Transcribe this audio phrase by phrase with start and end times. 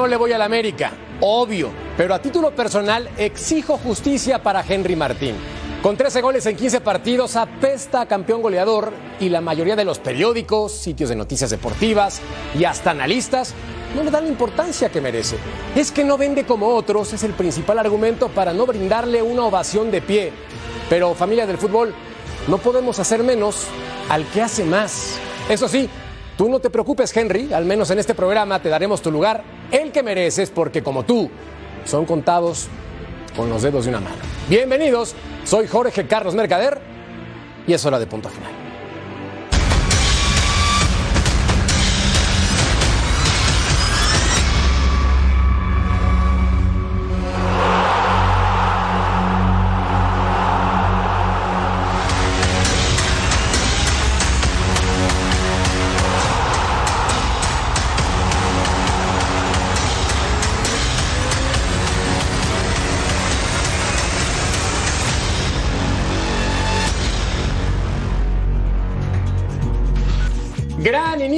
[0.00, 4.96] no le voy a la América, obvio, pero a título personal exijo justicia para Henry
[4.96, 5.34] Martín.
[5.82, 9.98] Con 13 goles en 15 partidos, apesta a campeón goleador y la mayoría de los
[9.98, 12.22] periódicos, sitios de noticias deportivas
[12.58, 13.52] y hasta analistas
[13.94, 15.36] no le dan la importancia que merece.
[15.76, 19.90] Es que no vende como otros, es el principal argumento para no brindarle una ovación
[19.90, 20.32] de pie.
[20.88, 21.94] Pero familia del fútbol,
[22.48, 23.66] no podemos hacer menos
[24.08, 25.18] al que hace más.
[25.50, 25.90] Eso sí,
[26.40, 29.92] tú no te preocupes Henry, al menos en este programa te daremos tu lugar, el
[29.92, 31.28] que mereces, porque como tú,
[31.84, 32.68] son contados
[33.36, 34.16] con los dedos de una mano.
[34.48, 35.14] Bienvenidos,
[35.44, 36.80] soy Jorge Carlos Mercader
[37.66, 38.59] y es hora de punto final.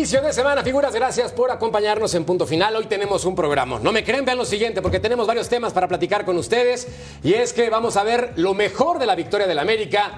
[0.03, 0.93] Inicio de semana, figuras.
[0.93, 2.75] Gracias por acompañarnos en punto final.
[2.75, 3.79] Hoy tenemos un programa.
[3.81, 6.89] No me creen, vean lo siguiente, porque tenemos varios temas para platicar con ustedes.
[7.23, 10.11] Y es que vamos a ver lo mejor de la victoria del América.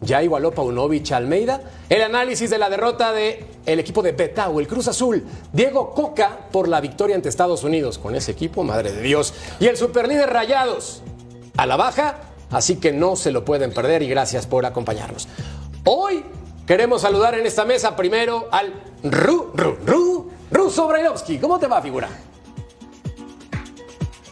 [0.00, 1.60] Ya igualó Paunovic Almeida.
[1.90, 5.22] El análisis de la derrota del el equipo de Betao, el Cruz Azul.
[5.52, 9.34] Diego Coca por la victoria ante Estados Unidos con ese equipo, madre de Dios.
[9.60, 11.02] Y el superlíder Rayados
[11.58, 12.20] a la baja,
[12.50, 15.28] así que no se lo pueden perder y gracias por acompañarnos.
[15.84, 16.24] Hoy
[16.66, 21.38] Queremos saludar en esta mesa primero al Ru, Ru, Ru, Ruso Brailovsky.
[21.38, 22.08] ¿Cómo te va, figura?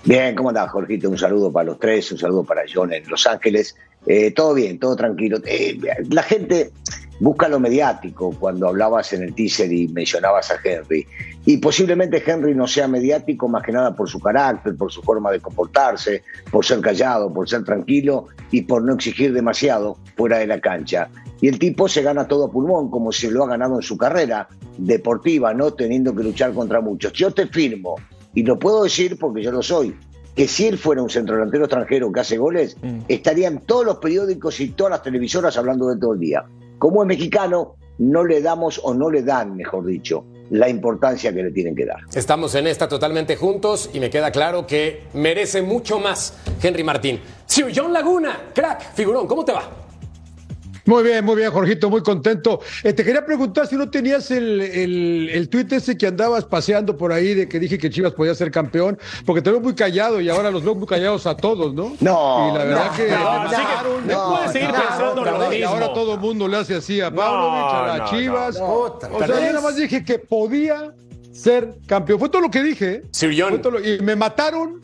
[0.03, 1.09] Bien, ¿cómo andás, Jorgito?
[1.09, 3.77] Un saludo para los tres, un saludo para John en Los Ángeles.
[4.05, 5.39] Eh, todo bien, todo tranquilo.
[5.47, 5.79] Eh,
[6.11, 6.73] la gente
[7.21, 11.07] busca lo mediático cuando hablabas en el teaser y mencionabas a Henry.
[11.47, 15.31] Y posiblemente Henry no sea mediático más que nada por su carácter, por su forma
[15.31, 20.47] de comportarse, por ser callado, por ser tranquilo y por no exigir demasiado fuera de
[20.47, 21.09] la cancha.
[21.41, 23.99] Y el tipo se gana todo a pulmón, como se lo ha ganado en su
[23.99, 24.49] carrera
[24.79, 27.13] deportiva, no teniendo que luchar contra muchos.
[27.13, 27.97] Yo te firmo,
[28.35, 29.95] y lo puedo decir porque yo lo soy,
[30.35, 33.01] que si él fuera un centro delantero extranjero que hace goles, mm.
[33.09, 36.45] estarían todos los periódicos y todas las televisoras hablando de todo el día.
[36.79, 41.43] Como es mexicano, no le damos o no le dan, mejor dicho, la importancia que
[41.43, 42.01] le tienen que dar.
[42.15, 47.21] Estamos en esta totalmente juntos y me queda claro que merece mucho más Henry Martín.
[47.47, 49.84] Sí, John Laguna, crack, figurón, ¿cómo te va?
[50.87, 52.61] Muy bien, muy bien, Jorgito, muy contento.
[52.83, 56.97] Eh, te quería preguntar si no tenías el, el, el tuit ese que andabas paseando
[56.97, 60.21] por ahí de que dije que Chivas podía ser campeón, porque te veo muy callado
[60.21, 61.95] y ahora los veo muy callados a todos, ¿no?
[62.01, 62.51] No.
[62.51, 63.09] Y la verdad no, que.
[64.13, 65.53] No, no, seguir pensando lo mismo.
[65.55, 68.59] Y ahora todo el mundo le hace así a Pavlovich, a las Chivas.
[68.61, 70.93] o sea, yo nada más dije que podía
[71.33, 72.19] ser campeón.
[72.19, 73.03] Fue todo lo que dije.
[73.11, 73.61] Sirión.
[73.85, 74.83] y me mataron.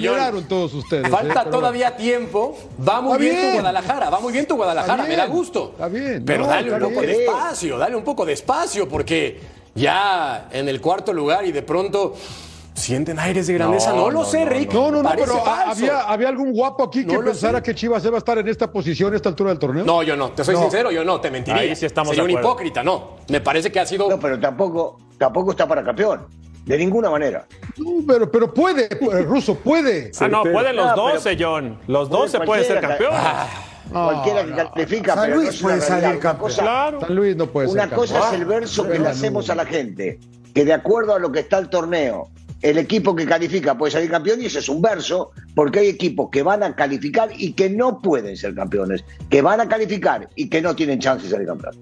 [0.00, 1.08] Lloraron todos ustedes.
[1.08, 1.50] Falta ¿eh?
[1.50, 2.56] todavía tiempo.
[2.86, 4.10] Va muy bien, tu Guadalajara.
[4.10, 5.04] Va muy bien tu Guadalajara.
[5.04, 5.70] Me da gusto.
[5.72, 6.24] Está bien.
[6.24, 7.78] Pero dale un poco de espacio.
[7.78, 9.40] Dale un poco de espacio porque
[9.74, 12.14] ya en el cuarto lugar y de pronto
[12.74, 13.92] sienten aires de grandeza.
[13.92, 14.72] No, lo sé, Rick.
[14.72, 18.18] No, no, no, pero había, había, algún guapo aquí que pensara que Chivas iba a
[18.18, 19.84] estar en esta posición a esta altura del torneo.
[19.84, 20.32] No, yo no.
[20.32, 21.20] Te soy sincero, yo no.
[21.20, 21.60] Te mentiría.
[21.60, 23.16] Ahí sí estamos Sería un hipócrita, no.
[23.28, 24.08] Me parece que ha sido.
[24.08, 26.43] No, pero tampoco, tampoco está para campeón.
[26.64, 27.46] De ninguna manera.
[27.76, 30.10] No, pero, pero puede, el ruso puede.
[30.18, 31.78] Ah, no, pueden los 12, John.
[31.86, 33.12] Los 12 puede ser campeón.
[33.12, 33.46] Ah,
[33.92, 36.52] cualquiera que califica, San pero Luis no puede salir campeón.
[36.52, 37.00] Claro.
[37.00, 38.34] San Luis no puede Una ser cosa campeón.
[38.34, 40.18] es el verso que le hacemos a la gente,
[40.54, 42.30] que de acuerdo a lo que está el torneo,
[42.62, 46.30] el equipo que califica puede salir campeón y ese es un verso, porque hay equipos
[46.32, 50.48] que van a calificar y que no pueden ser campeones, que van a calificar y
[50.48, 51.74] que no tienen chance de salir campeón.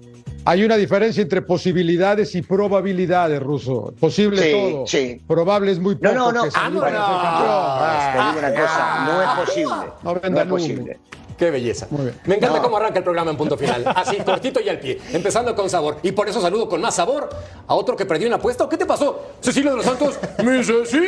[0.45, 3.93] Hay una diferencia entre posibilidades y probabilidades, Ruso.
[3.99, 4.87] Posible Sí, todo.
[4.87, 5.21] sí.
[5.27, 6.43] Probable es muy poco No, no, no.
[6.43, 6.81] que Ah, no, no.
[6.81, 8.13] campeón.
[8.13, 9.75] Te digo una cosa, no es posible.
[10.03, 10.99] No es posible.
[11.37, 11.87] Qué belleza.
[11.89, 12.15] Muy bien.
[12.25, 12.63] Me encanta No.
[12.63, 13.83] cómo arranca el programa en punto final.
[13.95, 14.99] Así, cortito y al pie.
[15.13, 15.97] Empezando con sabor.
[16.03, 17.27] Y por eso saludo con más sabor
[17.65, 18.63] a otro que perdió una apuesta.
[18.65, 19.19] ¿O qué te pasó?
[19.41, 20.99] Cecilia de los Santos me dice, sí.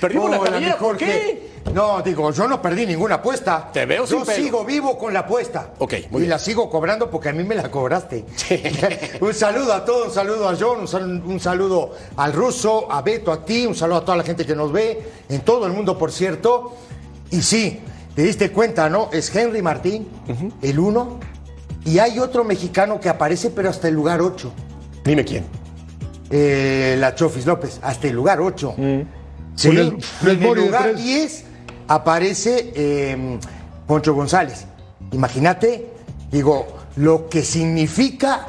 [0.00, 0.78] Perdimos la Hola, cabellera.
[0.78, 1.41] ¿Por qué?
[1.74, 3.70] No, digo, yo no perdí ninguna apuesta.
[3.72, 4.36] Te veo sin Yo pelo.
[4.44, 5.70] sigo vivo con la apuesta.
[5.78, 6.30] Ok, muy y bien.
[6.30, 8.24] la sigo cobrando porque a mí me la cobraste.
[9.20, 13.00] un saludo a todos, un saludo a John, un sal- un saludo al ruso, a
[13.02, 15.72] Beto, a ti, un saludo a toda la gente que nos ve, en todo el
[15.72, 16.74] mundo, por cierto.
[17.30, 17.80] Y sí,
[18.14, 19.08] te diste cuenta, ¿no?
[19.12, 20.08] Es Henry Martín,
[20.60, 21.18] el uno,
[21.86, 24.52] y hay otro mexicano que aparece, pero hasta el lugar 8.
[25.04, 25.44] Dime quién.
[26.30, 28.74] Eh, la Chofis López, hasta el lugar 8.
[29.54, 30.96] Sí, Funes- en Funes el de lugar tres.
[31.04, 31.44] 10
[31.94, 33.38] aparece eh,
[33.86, 34.66] Poncho González.
[35.12, 35.92] Imagínate,
[36.30, 36.66] digo,
[36.96, 38.46] lo que significa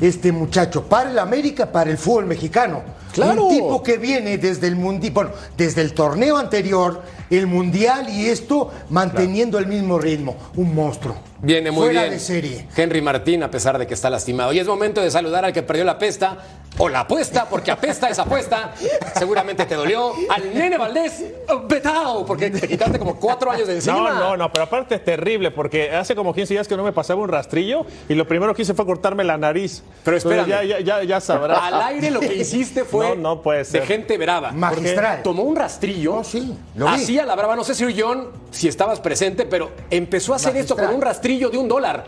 [0.00, 2.82] este muchacho para el América, para el fútbol mexicano.
[3.16, 3.44] Claro.
[3.46, 8.26] Un tipo que viene desde el mundi, bueno, desde el torneo anterior, el mundial y
[8.26, 10.36] esto manteniendo el mismo ritmo.
[10.54, 11.16] Un monstruo.
[11.40, 12.14] Viene muy Fuera bien.
[12.14, 12.66] de serie.
[12.76, 14.52] Henry Martín, a pesar de que está lastimado.
[14.52, 16.38] Y es momento de saludar al que perdió la pesta,
[16.78, 18.72] o la apuesta, porque apesta es apuesta.
[19.18, 20.12] Seguramente te dolió.
[20.28, 21.24] Al nene Valdés,
[21.68, 23.96] Betao, porque te quitaste como cuatro años de encima.
[23.96, 26.92] No, no, no, pero aparte es terrible porque hace como 15 días que no me
[26.92, 29.82] pasaba un rastrillo y lo primero que hice fue cortarme la nariz.
[30.04, 30.48] Pero espérame.
[30.48, 31.58] Ya, ya, ya, ya sabrás.
[31.62, 33.82] Al aire lo que hiciste fue No, no puede ser.
[33.82, 34.52] de gente brava.
[34.52, 35.22] Magistral.
[35.22, 36.92] Tomó un rastrillo, sí, lo vi.
[36.92, 40.76] hacía la brava, no sé si John, si estabas presente, pero empezó a hacer esto
[40.76, 42.04] con un rastrillo de un dólar.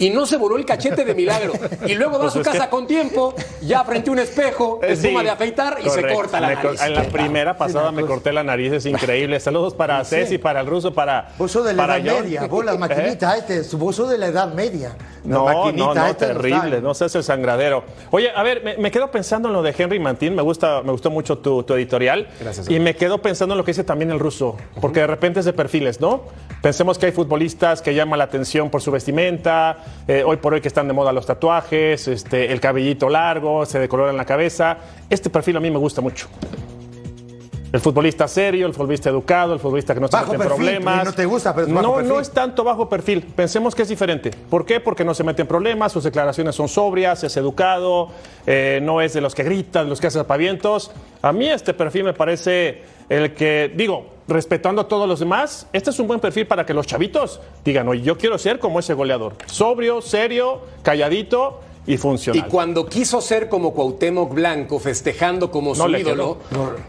[0.00, 1.52] Y no se voló el cachete de milagro.
[1.86, 4.92] Y luego va a Pues su casa con tiempo, ya frente a un espejo, Eh,
[4.94, 6.14] espuma sí, de afeitar y se correcto.
[6.14, 6.82] corta la Me co- nariz.
[6.82, 9.38] En la primera pasada me corté la nariz, es increíble.
[9.40, 11.28] Saludos para Ceci, para el ruso, para.
[11.38, 12.24] Vos sos de la edad John.
[12.24, 12.78] media, vos las ¿Eh?
[12.78, 14.96] maquinitas, este, vos sos de la edad media.
[15.24, 17.84] La No, maquinita no, no, esta terrible, no seas el sangradero.
[18.10, 20.92] Oye, a ver, me, me quedo pensando en lo de Henry Martín, me gusta, me
[20.92, 22.26] gustó mucho tu, tu editorial.
[22.40, 22.70] Gracias.
[22.70, 25.44] Y me quedo pensando en lo que dice también el ruso, porque de repente es
[25.46, 26.22] de perfiles, ¿no?
[26.62, 29.76] Pensemos que hay futbolistas que llaman la atención por su vestimenta,
[30.08, 33.78] eh, hoy por hoy que están de moda los tatuajes, este, el cabellito largo, se
[33.78, 34.78] decoloran la cabeza.
[35.08, 36.28] Este perfil a mí me gusta mucho.
[37.72, 41.04] El futbolista serio, el futbolista educado, el futbolista que no se mete en problemas.
[41.04, 42.12] no te gusta, pero es bajo no, perfil.
[42.12, 43.22] no es tanto bajo perfil.
[43.22, 44.32] Pensemos que es diferente.
[44.32, 44.80] ¿Por qué?
[44.80, 48.08] Porque no se mete en problemas, sus declaraciones son sobrias, es educado,
[48.44, 50.90] eh, no es de los que gritan, de los que hacen apavientos.
[51.22, 55.90] A mí este perfil me parece el que, digo, respetando a todos los demás, este
[55.90, 58.94] es un buen perfil para que los chavitos digan, oye, yo quiero ser como ese
[58.94, 59.34] goleador.
[59.46, 62.46] Sobrio, serio, calladito y Y funcional.
[62.48, 66.38] cuando quiso ser como Cuauhtémoc Blanco, festejando como su No ídolo,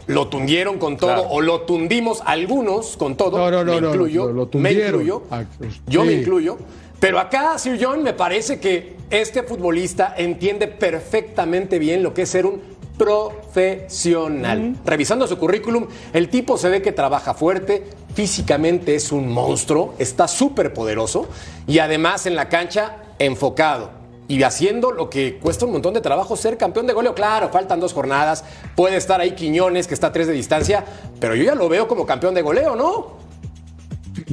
[0.06, 1.28] lo tundieron con todo, Claro.
[1.32, 3.38] o lo tundimos algunos con todo.
[3.38, 6.58] No, no, no, me incluyo, lo- me incluyo, Ah, pues, yo me incluyo.
[7.00, 12.30] Pero acá, Sir John, me parece que este futbolista entiende perfectamente bien lo que es
[12.30, 12.62] ser un
[13.01, 14.75] profesional.
[14.86, 17.83] Revisando su currículum, el tipo se ve que trabaja fuerte,
[18.13, 21.27] físicamente es un monstruo, está súper poderoso
[21.65, 23.89] y además en la cancha enfocado.
[24.27, 27.15] Y haciendo lo que cuesta un montón de trabajo ser campeón de goleo.
[27.15, 28.45] Claro, faltan dos jornadas.
[28.75, 30.86] Puede estar ahí Quiñones, que está a tres de distancia.
[31.19, 33.21] Pero yo ya lo veo como campeón de goleo, ¿no?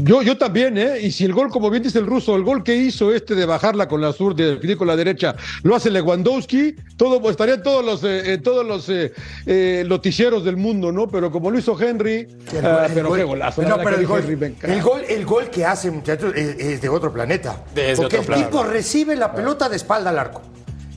[0.05, 1.01] Yo, yo también, ¿eh?
[1.03, 3.45] Y si el gol, como bien dice el ruso, el gol que hizo este de
[3.47, 5.35] bajarla con la sur, de definir con la derecha,
[5.65, 9.13] lo hace Lewandowski, todo, pues, estarían todos los, eh, eh, todos los eh,
[9.47, 11.09] eh, noticieros del mundo, ¿no?
[11.09, 13.63] Pero como lo hizo Henry, El gol- el pero gol- qué golazo.
[13.63, 16.89] No, pero el gol, Henry, el, gol, el gol que hace, muchachos, es, es de
[16.89, 17.65] otro planeta.
[17.97, 20.43] Porque otro el tipo recibe la pelota de espalda al arco.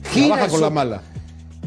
[0.04, 1.02] La Gira, baja con su, la mala.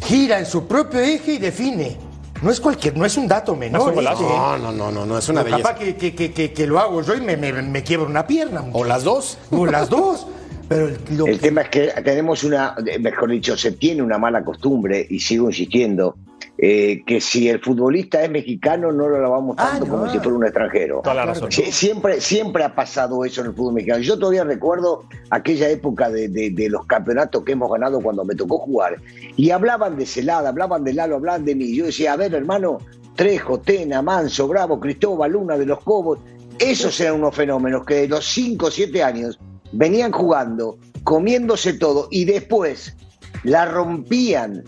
[0.06, 1.98] gira en su propio eje y define.
[2.46, 3.92] No es cualquier, no es un dato menor.
[3.92, 4.22] Golazo.
[4.22, 4.34] este.
[4.36, 5.64] No, no, no, no, no es una belleza.
[5.64, 8.28] capaz que, que, que, que- que lo hago yo y me, me, me quiebro una
[8.28, 8.64] pierna.
[8.72, 9.40] O las dos.
[9.50, 10.28] O las dos.
[10.70, 14.20] Pero el, lo El que- tema es que tenemos una, mejor dicho, se tiene una
[14.20, 16.18] mala costumbre, y sigo insistiendo,
[16.58, 19.92] eh, que si el futbolista es mexicano no lo lavamos Ah, tanto no.
[19.92, 21.02] como si fuera un extranjero.
[21.04, 21.52] Toda la claro razón.
[21.52, 24.02] Sí, siempre, siempre ha pasado eso en el fútbol mexicano.
[24.02, 28.36] Yo todavía recuerdo aquella época de, de- de los campeonatos que hemos ganado cuando me
[28.36, 29.02] tocó jugar.
[29.36, 31.76] Y hablaban de Celada, hablaban de Lalo, hablaban de mí.
[31.76, 32.78] Yo decía, a ver, hermano,
[33.16, 36.20] Trejo, Tena, Manso, Bravo, Cristóbal, Luna de los Cobos.
[36.60, 39.38] Esos eran unos fenómenos que de los 5 o 7 años
[39.74, 42.96] venían jugando, comiéndose todo y después
[43.44, 44.64] la rompían.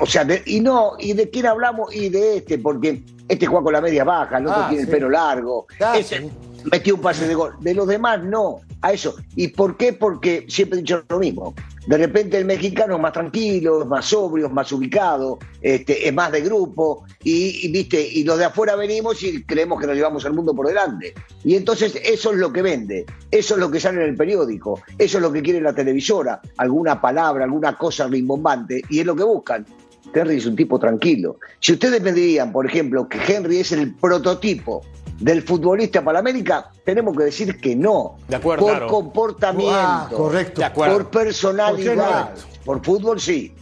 [0.00, 1.94] O sea, de- y no, ¿y de quién hablamos?
[1.94, 4.90] Y de este, porque este juega con la media baja, el otro Ah, tiene sí.
[4.90, 6.30] el pelo largo, Ah, este sí.
[6.72, 7.54] metió un pase de gol.
[7.60, 9.14] De los demás, no, a eso.
[9.36, 9.92] ¿Y por qué?
[9.92, 11.54] Porque siempre he dicho lo mismo.
[11.86, 16.12] De repente el mexicano es más tranquilo, es más sobrio, es más ubicado, este, es
[16.12, 20.26] más de grupo, y, viste, y los de afuera venimos y creemos que nos llevamos
[20.26, 21.14] al mundo por delante.
[21.44, 24.80] Y entonces eso es lo que vende, eso es lo que sale en el periódico,
[24.98, 29.14] eso es lo que quiere la televisora, alguna palabra, alguna cosa rimbombante, y es lo
[29.14, 29.64] que buscan.
[30.12, 31.38] Henry es un tipo tranquilo.
[31.60, 34.82] Si ustedes me dirían, por ejemplo, que Henry es el prototipo
[35.18, 38.16] del futbolista para América, tenemos que decir que no.
[38.28, 38.86] De acuerdo, Por claro.
[38.88, 39.74] comportamiento.
[39.78, 40.60] Ah, correcto.
[40.60, 40.94] De acuerdo.
[40.94, 42.30] Por personalidad.
[42.30, 42.48] Correcto.
[42.64, 43.54] Por fútbol, sí.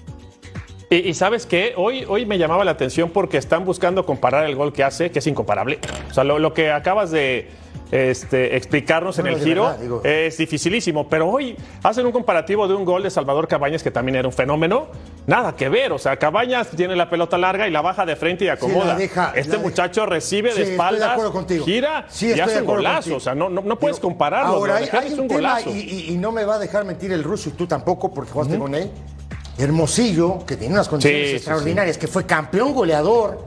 [0.90, 4.54] Y, y sabes qué, hoy, hoy me llamaba la atención porque están buscando comparar el
[4.56, 5.78] gol que hace, que es incomparable.
[6.10, 7.48] O sea, lo, lo que acabas de
[7.94, 10.00] este, explicarnos en el de giro verdad, digo.
[10.04, 14.16] es dificilísimo, pero hoy hacen un comparativo de un gol de Salvador Cabañas, que también
[14.16, 14.88] era un fenómeno.
[15.28, 18.46] Nada que ver, o sea, Cabañas tiene la pelota larga y la baja de frente
[18.46, 18.84] y acomoda.
[18.86, 19.62] la deja- este la deja.
[19.62, 21.64] muchacho recibe Sí, de de espaldas, contigo.
[21.64, 22.94] gira Sí, y de hace un golazo.
[22.96, 23.16] contigo.
[23.16, 24.54] O sea, no, no, no puedes compararlo.
[24.54, 25.70] Ahora, lo hay, de Henry hay es un un tema, golazo.
[25.70, 28.74] y, no me va a dejar mentir el ruso, y tú tampoco, porque jugaste con
[28.74, 28.90] él.
[29.56, 33.38] Hermosillo, que tiene unas condiciones Sí, sí, extraordinarias, que fue campeón goleador,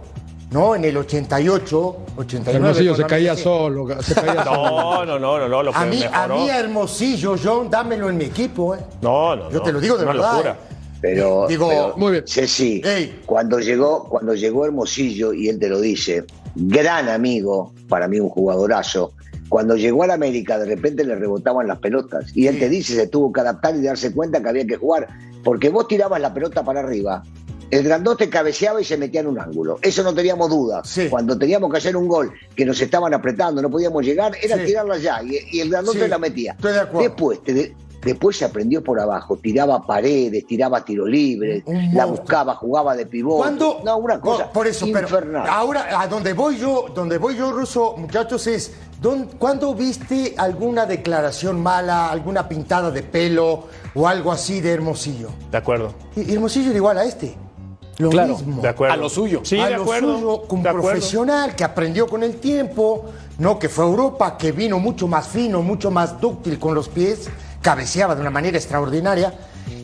[0.52, 0.76] ¿no?
[0.76, 2.56] En el 88, 89.
[2.58, 4.62] Hermosillo se caía solo, se caía solo.
[4.70, 8.26] No, no, no, no, no, lo A mí, a mí Hermosillo, John, dámelo en mi
[8.26, 8.80] equipo, ¿eh?
[9.02, 10.32] No, no, Yo no, te lo digo de una verdad.
[10.34, 10.52] locura.
[10.52, 10.76] ¿eh?
[11.00, 12.24] Pero, Digo, pero, muy bien.
[12.28, 13.22] Ceci, Ey.
[13.26, 16.26] cuando llegó, cuando llegó Hermosillo, y él te lo dice,
[16.56, 19.14] gran amigo, para mí un jugadorazo,
[19.48, 22.36] cuando llegó a la América de repente le rebotaban las pelotas.
[22.36, 25.08] Y él te dice, se tuvo que adaptar y darse cuenta que había que jugar.
[25.44, 27.24] Porque vos tirabas la pelota para arriba,
[27.70, 29.78] el grandote cabeceaba y se metía en un ángulo.
[29.82, 30.88] Eso no teníamos dudas.
[30.88, 31.08] Sí.
[31.10, 34.66] Cuando teníamos que hacer un gol, que nos estaban apretando, no podíamos llegar, era Sí.
[34.66, 35.22] tirarla allá.
[35.24, 36.52] Y, y el grandote Sí, la metía.
[36.54, 37.02] estoy de acuerdo.
[37.10, 42.08] Después, te- después se aprendió por abajo, tiraba paredes, tiraba tiro libre, Un la monstruo.
[42.22, 43.38] buscaba, jugaba de pivote.
[43.40, 43.82] ¿Cuándo?
[43.84, 45.46] No, una cosa No, por eso, pero infernal.
[45.50, 48.72] ahora a donde voy yo, donde voy yo, Ruso, muchachos, es
[49.02, 55.30] ¿dón- ¿cuándo viste alguna declaración mala, alguna pintada de pelo o algo así de Hermosillo?
[55.52, 55.94] De acuerdo.
[56.16, 57.36] Y Hermosillo era igual a este.
[58.00, 58.62] Lo Claro, mismo.
[58.62, 58.94] De acuerdo.
[58.94, 59.42] A lo suyo.
[59.44, 60.14] Sí, a de lo acuerdo.
[60.16, 60.88] suyo, como de acuerdo.
[60.90, 63.06] profesional que aprendió con el tiempo,
[63.40, 66.90] no que fue a Europa, que vino mucho más fino, mucho más dúctil con los
[66.90, 67.28] pies,
[67.62, 69.34] cabeceaba de una manera extraordinaria.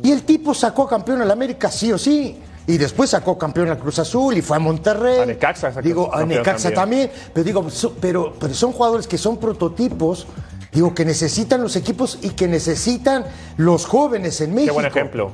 [0.04, 2.40] Y el tipo sacó campeón al América sí o sí.
[2.66, 5.20] Y después sacó campeón al Cruz Azul y fue a Monterrey.
[5.20, 7.10] A Necaxa sacó Digo, a Necaxa también.
[7.10, 7.30] también.
[7.34, 10.28] Pero digo, so- pero, pero son jugadores que son prototipos.
[10.72, 13.26] Digo, que necesitan los equipos y que necesitan
[13.58, 14.72] los jóvenes en México.
[14.76, 15.32] Qué buen ejemplo.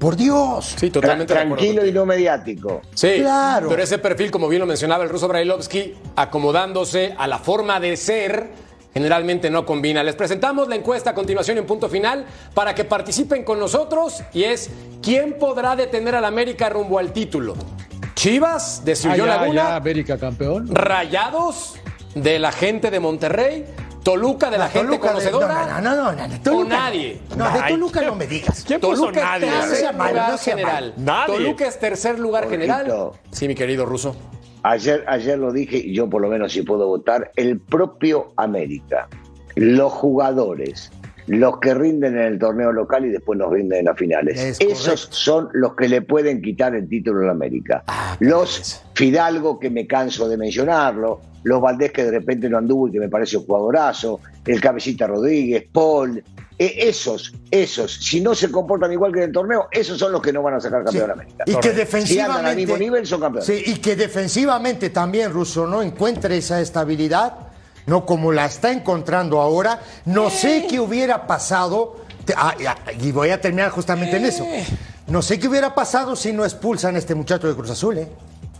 [0.00, 0.74] Por Dios.
[0.78, 2.80] Sí, totalmente Tranquilo y no mediático.
[2.94, 3.68] Sí, Claro.
[3.68, 7.96] pero ese perfil, como bien lo mencionaba el ruso Brailovsky, acomodándose a la forma de
[7.98, 8.48] ser,
[8.94, 10.02] generalmente no combina.
[10.02, 14.44] Les presentamos la encuesta a continuación en punto final para que participen con nosotros y
[14.44, 14.70] es
[15.02, 17.54] ¿quién podrá detener al América rumbo al título?
[18.14, 20.74] Chivas de Ah, Ciudad ya, Laguna, ya, América campeón.
[20.74, 21.74] Rayados
[22.14, 23.64] de la gente de Monterrey,
[24.02, 27.20] Toluca de la gente Toluca conocedora No, no, no, no, o Toluca- nadie.
[27.36, 28.64] No, de Toluca ¿qué- no me digas.
[28.66, 29.48] ¿Quién puso Toluca nadie?
[29.48, 30.94] es tercer lugar no general.
[30.96, 31.34] Nadie.
[31.36, 33.10] Toluca es tercer lugar general.
[33.30, 34.16] Sí, mi querido ruso.
[34.62, 39.08] Ayer, ayer lo dije y yo por lo menos si puedo votar, el propio América,
[39.54, 40.90] los jugadores,
[41.38, 44.38] los que rinden en el torneo local y después nos rinden en las finales.
[44.40, 45.08] Es Esos correcto.
[45.12, 47.84] son los que le pueden quitar el título al América.
[47.86, 48.82] Ah, los.
[48.94, 52.98] Fidalgo, que me canso de mencionarlo, los Valdés, que de repente no anduvo y que
[53.00, 56.22] me parece un jugadorazo, el Cabecita Rodríguez, Paul.
[56.58, 60.20] eh, esos, esos, si no se comportan igual que en el torneo, esos son los
[60.20, 61.10] que no van a sacar campeón Sí.
[61.10, 61.44] a América.
[61.46, 62.50] Y que Si andan defensivamente.
[62.50, 63.46] al mismo nivel, son campeones.
[63.46, 67.49] Sí, y que defensivamente también, Russo, no encuentre esa estabilidad,
[67.86, 69.80] no como la está encontrando ahora.
[70.04, 71.96] No sé qué hubiera pasado.
[72.36, 72.54] ah,
[73.00, 74.46] y voy a terminar justamente en eso.
[75.06, 78.08] No sé qué hubiera pasado si no expulsan a este muchacho de Cruz Azul, ¿eh?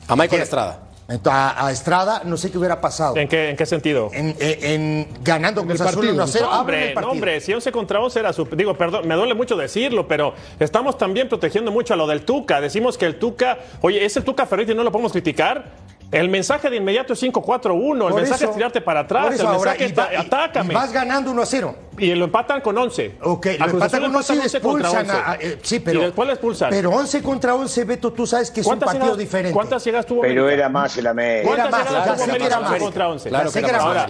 [0.08, 0.42] A Michael ¿Qué?
[0.44, 0.80] Estrada.
[1.24, 3.16] A, a Estrada, no sé qué hubiera pasado.
[3.16, 4.10] ¿En qué, en qué sentido?
[4.12, 6.14] En, en- en ganando el Cruz Azul partido.
[6.14, 6.44] 1 a 0.
[6.44, 8.44] No, Hablo hombre, no, hombre, si 11 contra 11 era su...
[8.44, 12.60] Digo, perdón, me duele mucho decirlo, pero estamos también protegiendo mucho a lo del Tuca.
[12.60, 15.64] Decimos que el Tuca, oye, ese Tuca Ferretti no lo podemos criticar.
[16.12, 19.72] El mensaje de inmediato es 5-4-1, el mensaje eso- es tirarte para atrás, el ahora,
[19.76, 20.72] mensaje va- es atácame.
[20.72, 21.76] y vas ganando 1 a 0.
[21.98, 23.14] Y lo empatan con 11.
[23.22, 25.16] Ok, A lo empatan con 11 y 11 contra expulsan.
[25.16, 25.22] 11.
[25.24, 26.00] a- a- eh, sí, pero.
[26.00, 26.70] Y después le expulsan.
[26.70, 29.54] Pero 11 contra 11, Beto, tú sabes que es un ¿Cuántas partido llegas- diferente.
[29.54, 30.54] ¿Cuántas llegas tuvo Pero América?
[30.60, 31.46] era más el América.
[31.46, 32.70] ¿Cuántas Era más, ya tuvo sé que América era más.
[32.70, 33.28] 11 contra 11?
[33.28, 34.06] Claro que era más.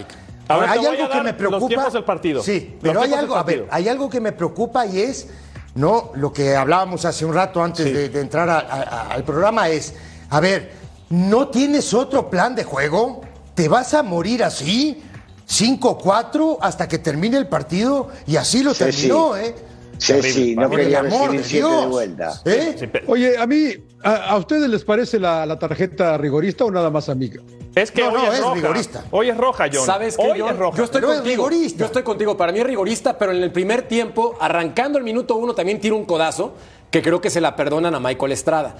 [0.48, 1.68] Ahora hay algo que me los preocupa.
[1.68, 2.42] tiempos del partido.
[2.42, 5.28] Sí, Los pero hay algo, a ver, hay algo que me preocupa y es,
[5.74, 9.94] no, lo que hablábamos hace un rato antes de, entrar al programa es,
[10.30, 10.79] a ver,
[11.10, 13.20] ¿no tienes otro plan de juego?
[13.54, 15.02] ¿Te vas a morir así?
[15.46, 19.40] 5-4 hasta que termine el partido y así lo Sí, terminó, sí.
[19.44, 19.54] ¿eh?
[19.98, 21.88] Sí, sí, no quería amor recibir de siete de Dios.
[21.90, 22.40] vuelta.
[22.46, 23.04] ¿Eh?
[23.06, 23.68] Oye, a mí,
[24.02, 27.42] a, a ustedes les parece la, la tarjeta rigorista o nada más amiga?
[27.74, 28.54] Es que No, hoy no, es, es roja.
[28.54, 29.04] rigorista.
[29.10, 29.84] Hoy es roja, John.
[29.84, 30.50] ¿Sabes qué, Hoy John?
[30.50, 30.78] es roja.
[30.78, 31.48] Yo estoy Pero es contigo.
[31.48, 31.78] rigorista.
[31.80, 32.36] Yo estoy contigo.
[32.36, 35.94] Para mí es rigorista, pero en el primer tiempo, arrancando el minuto uno, también tira
[35.94, 36.54] un codazo
[36.90, 38.76] que creo que se la perdonan a Michael Estrada.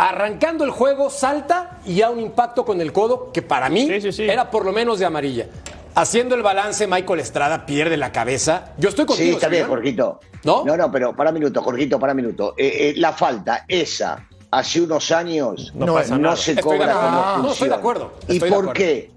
[0.00, 4.00] Arrancando el juego, salta y ya un impacto con el codo que para mí Sí,
[4.00, 4.22] sí, sí.
[4.30, 5.46] era por lo menos de amarilla.
[5.96, 8.72] Haciendo el balance, Michael Estrada pierde la cabeza.
[8.78, 9.30] Yo estoy contigo.
[9.30, 9.66] Sí, está bien.
[9.66, 10.20] Jorgito.
[10.44, 10.64] ¿No?
[10.64, 12.54] No, no, pero para minuto, Jorgito, para minuto.
[12.56, 17.68] Eh, eh, la falta, esa, hace unos años, No se Estoy cobra como No, estoy
[17.68, 18.12] de acuerdo.
[18.28, 18.72] ¿Y Estoy por acuerdo.
[18.74, 19.10] qué?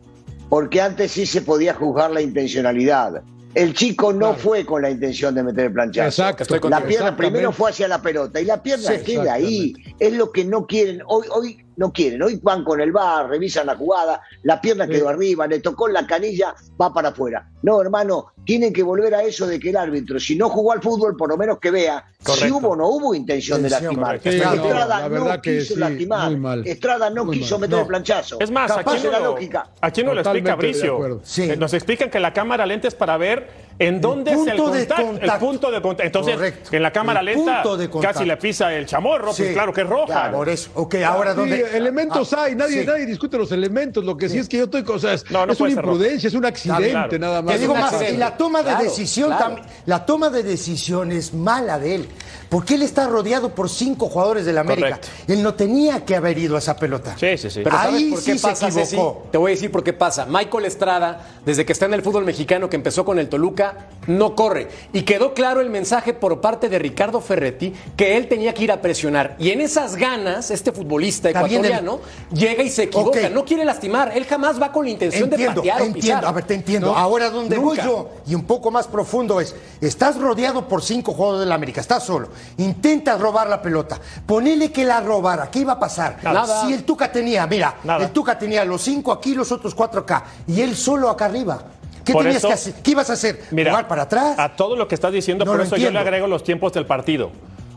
[0.50, 3.22] Porque antes sí se podía juzgar la intencionalidad.
[3.54, 6.08] El chico no fue con la intención de meter el planchazo.
[6.08, 9.74] Exacto, estoy la pierna primero fue hacia la pelota y la pierna Sí, queda ahí.
[10.00, 11.02] Es lo que no quieren.
[11.06, 12.22] Hoy, hoy no quieren.
[12.22, 16.06] Hoy van con el bar, revisan la jugada, la pierna quedó arriba, le tocó la
[16.06, 17.48] canilla, va para afuera.
[17.64, 20.82] No, hermano, tienen que volver a eso de que el árbitro, si no jugó al
[20.82, 24.20] fútbol, por lo menos que vea si hubo o no hubo intención de lastimar.
[24.24, 26.32] no, Estrada la no, que quiso sí, lastimar.
[26.66, 27.62] Estrada no Muy quiso mal.
[27.62, 27.82] meter No.
[27.82, 28.38] el planchazo.
[28.40, 29.70] Es más, Capaz aquí no, la lógica.
[29.80, 31.22] aquí no lo explica Bricio.
[31.38, 34.72] Eh, Nos explican que la cámara lenta es para ver en dónde es el punto
[34.72, 35.02] de contacto.
[35.02, 35.46] El contacto.
[35.46, 36.04] punto de contacto.
[36.06, 36.70] Entonces, Correcto.
[36.76, 39.88] en la cámara lenta de casi le pisa el chamorro, Sí, pues claro que es
[39.88, 40.06] roja.
[40.06, 40.70] claro, por eso.
[40.76, 41.78] Ok, ahora Sí, dónde.
[41.78, 42.86] elementos Ah, hay, nadie, sí.
[42.88, 44.04] nadie discute los elementos.
[44.04, 45.26] Lo que sí, es que yo estoy cosas.
[45.30, 47.20] No, no es una imprudencia, es un accidente claro.
[47.20, 47.56] nada más.
[47.56, 49.44] Te digo más, y la toma de Claro, decisión claro.
[49.46, 52.08] también, la toma de decisión es mala de él,
[52.52, 54.90] porque él está rodeado por cinco jugadores del América.
[54.90, 55.08] Correcto.
[55.30, 57.16] Él no tenía que haber ido a esa pelota.
[57.18, 57.62] Sí, sí, sí.
[57.64, 59.24] Pero ¿sabes Ahí por qué sí se pasa, equivocó.
[59.32, 60.26] Te voy a decir por qué pasa.
[60.26, 64.36] Michael Estrada, desde que está en el fútbol mexicano, que empezó con el Toluca, no
[64.36, 64.68] corre.
[64.92, 68.72] Y quedó claro el mensaje por parte de Ricardo Ferretti que él tenía que ir
[68.74, 69.38] a presionar.
[69.40, 72.02] Y en esas ganas, este futbolista el- ecuatoriano
[72.34, 73.30] llega y se equivoca.
[73.30, 74.12] No quiere lastimar.
[74.14, 76.26] Él jamás va con la intención Entiendo, de patear o pisar.
[76.26, 76.88] a ver, te entiendo.
[76.88, 81.14] No, Ahora, donde voy yo, y un poco más profundo es, estás rodeado por cinco
[81.14, 85.74] jugadores del América, estás solo, intentas robar la pelota, ponele que la robara, ¿qué iba
[85.74, 86.18] a pasar?
[86.24, 86.66] Nada.
[86.66, 88.06] Si el Tuca tenía, mira, Nada.
[88.06, 91.62] el Tuca tenía los cinco aquí, los otros cuatro acá, y él solo acá arriba.
[92.04, 92.74] ¿Qué Por tenías eso- que hacer?
[92.82, 93.44] ¿Qué ibas a hacer?
[93.52, 94.40] Mira, ¿Jugar para atrás?
[94.40, 96.86] A todo lo que estás diciendo, No por eso yo le agrego los tiempos del
[96.88, 97.32] partido.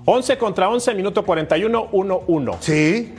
[0.06, 2.56] 11 contra 11, minuto 41, 1-1.
[2.60, 3.14] Sí.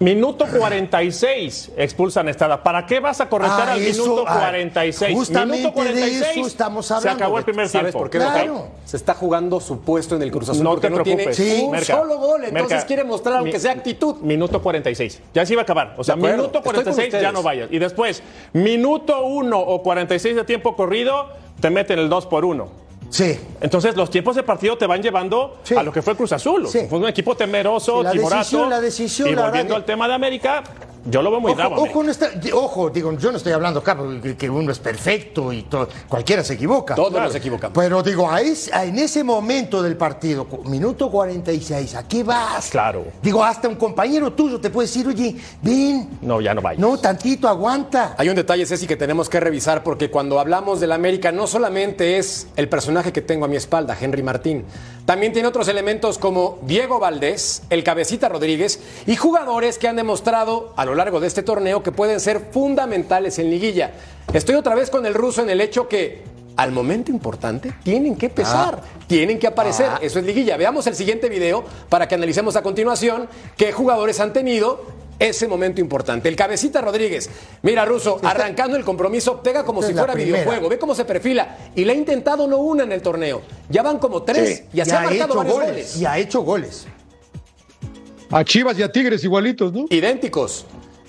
[0.00, 2.62] Minuto 46 expulsan a Estrada.
[2.62, 5.14] ¿Para qué vas a corretar Ah, al eso, minuto ah, 46?
[5.14, 7.98] justamente minuto 46 de eso estamos Se hablando, acabó el primer ¿Sabes tiempo.
[7.98, 8.16] por qué?
[8.16, 8.54] Claro.
[8.54, 8.68] Beto?
[8.86, 11.36] Se está jugando su puesto en el Cruz Azul No porque te no preocupes.
[11.36, 11.62] tiene Sí.
[11.64, 12.44] un Merca, solo gol.
[12.44, 14.16] Entonces Merca, quiere mostrar, aunque sea actitud.
[14.22, 15.20] Minuto 46.
[15.34, 15.94] Ya se iba a acabar.
[15.98, 17.68] O sea, minuto estoy con 46 ya no vayas.
[17.70, 18.22] Y después,
[18.54, 21.28] minuto 1 o 46 de tiempo corrido,
[21.60, 22.79] te meten el 2 por 1.
[23.10, 23.38] Sí.
[23.60, 25.74] Entonces, los tiempos de partido te van llevando Sí.
[25.74, 26.66] a lo que fue Cruz Azul.
[26.68, 26.86] Sí.
[26.88, 28.38] Fue un equipo temeroso, Sí, la timorato.
[28.38, 30.62] decisión, la decisión, y volviendo al tema de América,
[31.04, 31.82] yo lo veo muy Ojo, bravo.
[31.82, 35.52] ojo, no está- ojo, digo, yo no estoy hablando acá porque que uno es perfecto
[35.52, 36.94] y todo, cualquiera se equivoca.
[36.94, 37.26] Todos Claro.
[37.26, 37.76] nos equivocamos.
[37.78, 42.70] Pero digo, a es- a- en ese momento del partido, minuto 46, ¿a qué vas?
[42.70, 43.04] Claro.
[43.22, 46.80] Digo, hasta un compañero tuyo te puede decir, oye, ven, No, ya no vayas.
[46.80, 48.14] no, tantito, aguanta.
[48.18, 52.18] Hay un detalle, Ceci, que tenemos que revisar porque cuando hablamos del América no solamente
[52.18, 54.64] es el personaje que tengo a mi espalda, Henry Martín,
[55.06, 60.72] también tiene otros elementos como Diego Valdés, el Cabecita Rodríguez y jugadores que han demostrado
[60.76, 63.92] a lo largo de este torneo que pueden ser fundamentales en liguilla.
[64.32, 66.22] Estoy otra vez con el ruso en el hecho que
[66.56, 69.88] al momento importante tienen que pesar, tienen que aparecer.
[70.02, 70.56] Eso es liguilla.
[70.56, 74.84] Veamos el siguiente video para que analicemos a continuación qué jugadores han tenido
[75.18, 76.28] ese momento importante.
[76.28, 77.28] El cabecita Rodríguez.
[77.62, 80.68] Mira, Ruso, arrancando el compromiso, pega como Esta si fuera videojuego.
[80.68, 81.58] Ve cómo se perfila.
[81.76, 83.42] Y le ha intentado no una en el torneo.
[83.68, 84.64] Ya van como tres Sí.
[84.72, 85.96] y así ha marcado varios goles.
[85.96, 86.86] Y ha hecho goles.
[88.30, 89.86] A Chivas y a Tigres igualitos, ¿no?
[89.90, 90.64] Idénticos.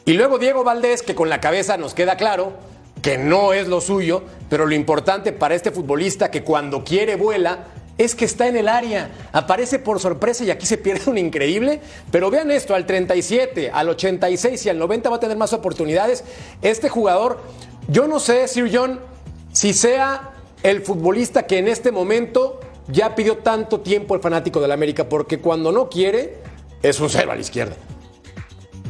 [0.05, 2.53] Y luego Diego Valdés, que con la cabeza nos queda claro
[3.01, 7.65] que no es lo suyo, pero lo importante para este futbolista que cuando quiere vuela
[7.97, 11.81] es que está en el área, aparece por sorpresa y aquí se pierde un increíble,
[12.09, 16.23] pero vean esto, al 37, al 86 y al 90 va a tener más oportunidades.
[16.61, 17.41] Este jugador,
[17.87, 18.99] yo no sé, Sir John,
[19.51, 20.31] si sea
[20.63, 25.39] el futbolista que en este momento ya pidió tanto tiempo el fanático del América, porque
[25.39, 26.37] cuando no quiere,
[26.81, 27.75] es un cero a la izquierda.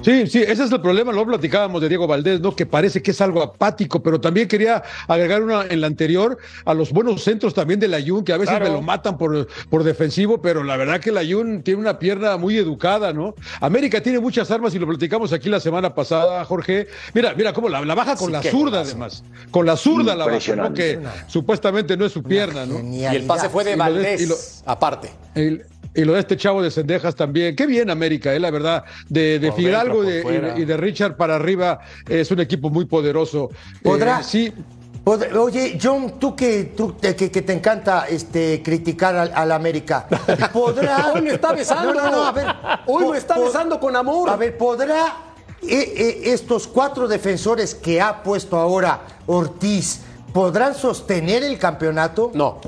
[0.04, 1.12] Sí, sí, ese es el problema.
[1.12, 2.56] Lo platicábamos de Diego Valdés, ¿no?
[2.56, 6.74] Que parece que es algo apático, pero también quería agregar una en la anterior a
[6.74, 8.66] los buenos centros también del Ayun, que a veces Claro.
[8.66, 12.38] me lo matan por, por defensivo, pero la verdad que el Ayun tiene una pierna
[12.38, 13.36] muy educada, ¿no?
[13.60, 16.88] América tiene muchas armas y lo platicamos aquí la semana pasada, Jorge.
[17.14, 19.24] Mira, mira cómo la, la baja con Sí, la zurda, además.
[19.52, 20.74] Con la zurda la baja, ¿no?
[20.74, 22.80] Que supuestamente no es su pierna, ¿no?
[22.80, 24.36] Y el pase fue de Y lo de- Valdés, y lo-
[24.66, 25.12] aparte.
[25.36, 27.56] El- y lo de este chavo de Cendejas también.
[27.56, 28.84] Qué bien América, eh, la verdad.
[29.10, 33.49] De, de Fidalgo dentro, y de- y, Richard para arriba es un equipo muy poderoso.
[33.84, 34.21] ¿Podrá?
[34.21, 34.54] Eh, sí,
[35.04, 40.08] Pod- Oye, John, tú que, tú que, que te encanta este, criticar al, al América,
[40.54, 41.12] ¿podrá?
[41.13, 41.93] Hoy lo está besando.
[41.93, 42.45] No, no, no, a ver.
[42.86, 44.30] Hoy lo po- está besando con amor.
[44.30, 45.08] A ver, ¿podrá
[45.63, 50.01] eh, eh, estos cuatro defensores que ha puesto ahora Ortiz,
[50.32, 52.30] ¿podrán sostener el campeonato?
[52.36, 52.60] No.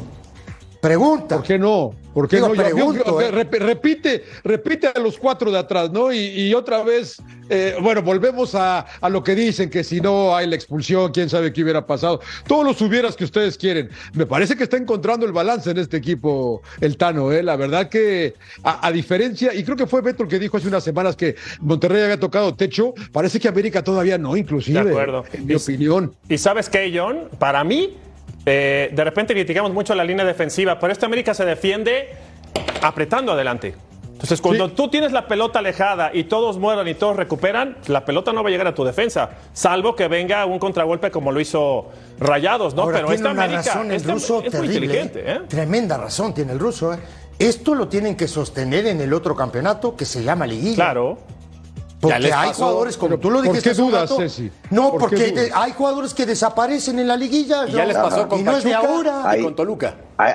[0.81, 1.35] Pregunta.
[1.37, 1.93] ¿por qué no?
[2.13, 2.55] ¿Por qué Digo, no?
[2.55, 3.31] Yo- yo- pregunto, yo- eh.
[3.31, 6.13] rep- repite, repite a los cuatro de atrás, ¿no?
[6.13, 7.17] Y, y otra vez,
[7.49, 11.29] eh, bueno, volvemos a, a lo que dicen, que si no hay la expulsión, quién
[11.29, 12.19] sabe qué hubiera pasado.
[12.47, 13.89] Todos los hubieras que ustedes quieren.
[14.13, 17.41] Me parece que está encontrando el balance en este equipo, el Tano, ¿eh?
[17.41, 20.67] La verdad que, a, a diferencia, y creo que fue Beto el que dijo hace
[20.67, 24.83] unas semanas que Monterrey había tocado techo, parece que América todavía no, inclusive.
[24.83, 25.23] De acuerdo.
[25.33, 26.13] En mi Y- opinión.
[26.29, 27.95] Y sabes qué, John, para mí,
[28.45, 32.09] eh, de repente criticamos mucho la línea defensiva, pero esta América se defiende
[32.81, 33.73] apretando adelante.
[34.13, 34.73] Entonces, cuando Sí.
[34.77, 38.47] tú tienes la pelota alejada y todos mueran y todos recuperan, la pelota no va
[38.47, 42.83] a llegar a tu defensa, salvo que venga un contragolpe como lo hizo Rayados, ¿no?
[42.83, 44.75] Ahora, pero tiene esta una América razón el esta- ruso es muy terrible.
[44.85, 45.41] inteligente, ¿eh?
[45.49, 46.93] Tremenda razón tiene el ruso.
[46.93, 46.99] ¿eh?
[47.37, 50.75] Esto lo tienen que sostener en el otro campeonato que se llama Liguilla.
[50.75, 51.17] Claro.
[52.03, 54.51] Porque les hay jugadores, como tú lo ¿por dijiste qué hace un dudas, rato, Ceci?
[54.69, 57.65] No, ¿Por qué porque de- hay jugadores que desaparecen en la liguilla.
[57.67, 57.85] Y ya ¿no?
[57.87, 59.21] les pasó con Y no es de Pachuca ahora.
[59.23, 59.95] y Hay- con Toluca.
[60.17, 60.33] Hay,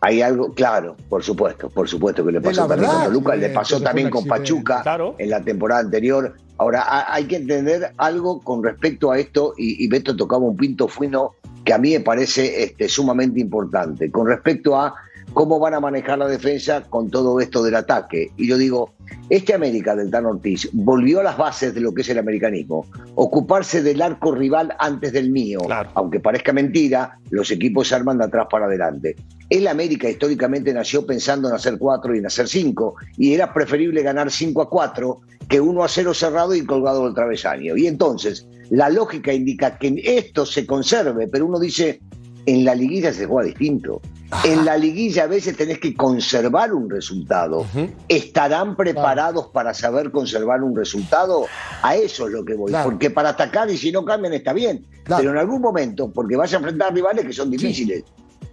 [0.00, 3.04] hay algo, claro, por supuesto, por supuesto que le pasó la también verdad.
[3.04, 4.24] con Toluca, le pasó también con.
[4.26, 5.14] Pachuca Claro.
[5.18, 6.34] en la temporada anterior.
[6.56, 10.56] Ahora, ha- hay que entender algo con respecto a esto, y, y Beto tocaba un
[10.56, 11.32] pinto fino
[11.64, 14.94] que a mí me parece este, sumamente importante, con respecto a
[15.32, 18.30] cómo van a manejar la defensa con todo esto del ataque.
[18.36, 18.92] Y yo digo,
[19.30, 22.86] este América del Tan Ortiz volvió a las bases de lo que es el americanismo,
[23.14, 25.90] ocuparse del arco rival antes del mío, Claro.
[25.94, 29.16] aunque parezca mentira, los equipos se arman de atrás para adelante.
[29.50, 34.02] El América históricamente nació pensando en hacer cuatro y en hacer cinco, y era preferible
[34.02, 37.74] ganar 5 a 4 que 1 a 0 cerrado y colgado del travesaño.
[37.76, 42.00] Y entonces, la lógica indica que esto se conserve, pero uno dice,
[42.48, 44.00] en la liguilla se juega distinto.
[44.42, 47.66] En la liguilla a veces tenés que conservar un resultado.
[48.08, 51.44] ¿Estarán preparados para saber conservar un resultado?
[51.82, 52.70] A eso es lo que voy.
[52.70, 52.88] Claro.
[52.88, 54.86] Porque para atacar y si no cambian está bien.
[55.04, 55.20] Claro.
[55.20, 58.04] Pero en algún momento, porque vas a enfrentar rivales que son difíciles,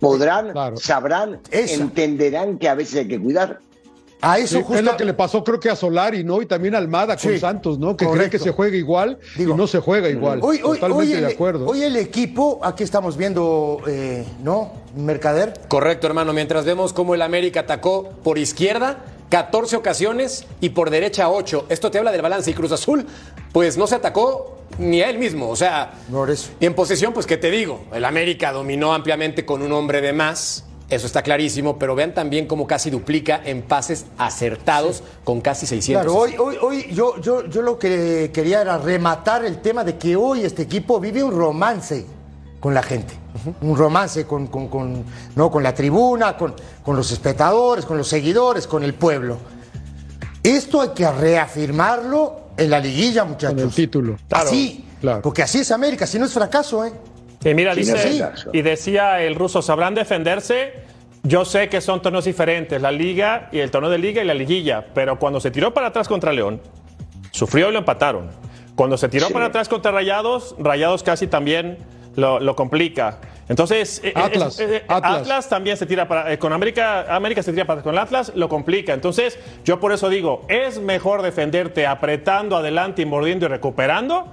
[0.02, 1.82] podrán, sabrán, Esa.
[1.82, 3.60] entenderán que a veces hay que cuidar.
[4.26, 4.76] A eso Sí, justo.
[4.80, 6.42] es lo que le pasó creo que a Solari, ¿no?
[6.42, 7.96] Y también a Almada con Sí, Santos, ¿no?
[7.96, 10.40] Que cree que se juega igual Digo, y no se juega igual.
[10.42, 11.66] Hoy, hoy- Totalmente hoy el, de acuerdo.
[11.68, 14.72] hoy el equipo, aquí estamos viendo, eh, ¿no?
[14.96, 15.54] Mercader.
[15.68, 16.34] Correcto, hermano.
[16.34, 21.66] Mientras vemos cómo el América atacó por izquierda 14 ocasiones y por derecha 8.
[21.70, 22.50] Esto te habla del balance.
[22.52, 23.06] Y Cruz Azul,
[23.52, 25.50] pues no se atacó ni a él mismo.
[25.50, 25.94] O sea,
[26.60, 27.86] y en posesión, pues qué te digo.
[27.94, 30.66] El América dominó ampliamente con un hombre de más.
[30.88, 36.04] Eso está clarísimo, pero vean también cómo casi duplica en pases acertados con casi 600.
[36.06, 39.98] Claro, hoy, hoy, hoy yo, yo, yo lo que quería era rematar el tema de
[39.98, 42.06] que hoy este equipo vive un romance
[42.60, 43.16] con la gente.
[43.62, 45.04] Un romance con, con- con-
[45.36, 45.50] ¿no?
[45.52, 49.38] con la tribuna, con, con los espectadores, con los seguidores, con el pueblo.
[50.44, 53.56] Esto hay que reafirmarlo en la liguilla, muchachos.
[53.56, 54.18] Con el título.
[54.30, 55.22] Claro, así, claro.
[55.24, 56.94] porque así es América, si no es fracaso, ¿eh?
[57.50, 60.74] Y mira, dice, y decía el ruso, ¿sabrán defenderse?
[61.24, 64.34] Yo sé que son torneos diferentes, la liga y el torneo de liga y la
[64.34, 66.62] liguilla, pero cuando se tiró para atrás contra León,
[67.32, 68.30] sufrió y lo empataron.
[68.76, 69.34] Cuando se tiró Sí.
[69.34, 71.78] para atrás contra Rayados, Rayados casi también
[72.16, 73.20] lo, lo complica.
[73.48, 75.22] Entonces, eh, Atlas, es- eh, eh, Atlas.
[75.22, 78.32] Atlas también se tira para, eh, con América, América se tira para con el Atlas,
[78.36, 78.94] lo complica.
[78.94, 84.28] Entonces, yo por eso digo, es mejor defenderte apretando adelante y mordiendo y recuperando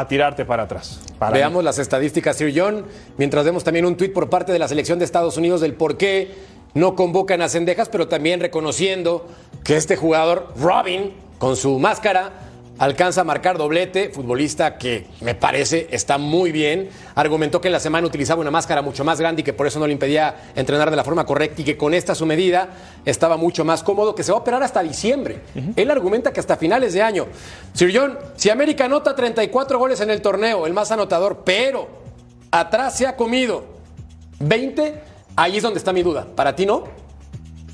[0.00, 1.00] a tirarte para atrás.
[1.18, 1.32] Para.
[1.32, 2.84] Veamos las estadísticas, Sir John,
[3.16, 5.96] mientras vemos también un tuit por parte de la selección de Estados Unidos del por
[5.96, 6.34] qué
[6.74, 9.26] no convocan a Cendejas, pero también reconociendo
[9.64, 12.45] que este jugador, Robin, con su máscara,
[12.78, 16.88] alcanza a marcar doblete, futbolista que me parece está muy bien.
[17.14, 19.78] Argumentó que en la semana utilizaba una máscara mucho más grande y que por eso
[19.78, 22.68] no le impedía entrenar de la forma correcta y que con esta su medida
[23.04, 25.40] estaba mucho más cómodo, que se va a operar hasta diciembre.
[25.76, 27.26] Él argumenta que hasta finales de año.
[27.72, 31.88] Sir John, si América anota 34 goles en el torneo, el más anotador, pero
[32.50, 33.64] atrás se ha comido
[34.40, 35.00] 20,
[35.36, 36.26] ahí es donde está mi duda.
[36.34, 37.05] ¿Para ti no?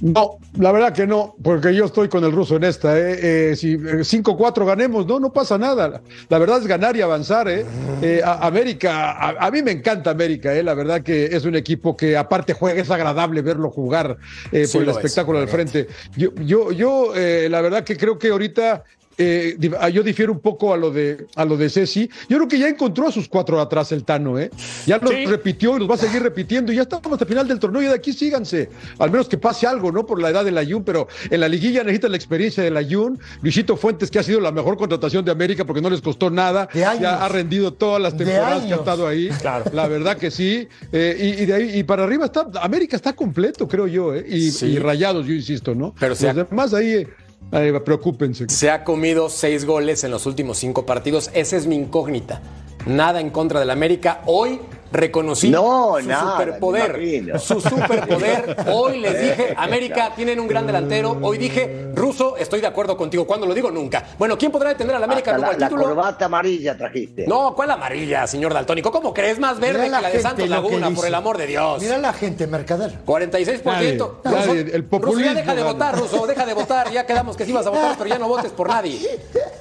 [0.05, 2.99] No, la verdad que no, porque yo estoy con el ruso en esta.
[2.99, 3.51] ¿eh?
[3.53, 6.03] Eh, si eh, 5-4 ganemos, no, no pasa nada.
[6.29, 7.49] La verdad es ganar y avanzar.
[7.49, 7.65] ¿eh?
[8.03, 10.53] Eh, a- América, a, a mí me encanta América.
[10.55, 10.65] ¿eh?
[10.65, 14.17] La verdad que es un equipo que aparte juega, es agradable verlo jugar
[14.51, 15.87] eh, Sí por el lo es, espectáculo al frente.
[16.17, 18.83] Yo, yo, yo eh, la verdad que creo que ahorita
[19.19, 22.09] eh, ah, yo difiero un poco a lo de a lo de Ceci.
[22.29, 24.51] Yo creo que ya encontró a sus cuatro atrás el Tano, ¿eh?
[24.87, 25.27] Ya lo Sí.
[25.27, 26.73] repitió y los va a seguir repitiendo.
[26.73, 28.69] Y ya estamos hasta el final del torneo y de aquí síganse.
[28.99, 30.07] Al menos que pase algo, ¿no?
[30.07, 33.19] Por la edad del Ayun, pero en la liguilla necesita la experiencia del Ayun.
[33.43, 36.69] Luisito Fuentes, que ha sido la mejor contratación de América porque no les costó nada.
[36.73, 37.03] De años.
[37.03, 39.29] Ya ha rendido todas las De temporadas que ha estado ahí.
[39.41, 39.65] Claro.
[39.73, 40.69] La verdad que sí.
[40.93, 44.25] Eh, y, y de ahí y para arriba está, América está completo, creo yo, ¿eh?
[44.29, 44.67] Y, Sí.
[44.67, 45.95] y rayados, yo insisto, ¿no?
[45.99, 47.07] Pero se los demás ahí,
[47.51, 48.47] ahí, preocúpense.
[48.49, 51.31] Se ha comido seis goles en los últimos cinco partidos.
[51.35, 52.41] Esa es mi incógnita.
[52.87, 54.23] Nada en contra del América.
[54.27, 54.61] Hoy
[54.93, 57.41] reconocí No, su nada, superpoder.
[57.41, 58.57] Su superpoder.
[58.73, 61.19] Hoy les dije, América tienen un gran delantero.
[61.23, 63.27] Hoy dije, Ruso, estoy de acuerdo contigo.
[63.27, 63.71] ¿Cuándo lo digo?
[63.71, 64.05] Nunca.
[64.19, 65.85] Bueno, ¿quién podrá detener al América Hasta rumbo la, al la título?
[65.85, 67.27] corbata amarilla trajiste.
[67.27, 68.91] No, ¿cuál amarilla, señor Daltónico?
[68.91, 69.39] ¿Cómo crees?
[69.39, 71.81] Más verde que la de Santos Laguna, por el amor de Dios.
[71.83, 72.99] Mira la gente, Mercader.
[73.07, 73.63] 46%.
[73.65, 76.91] Nadie, Ruso, nadie, el Ruso, ya deja de votar, Ruso, deja de votar.
[76.91, 78.99] Ya quedamos que sí vas a votar, pero ya no votes por nadie.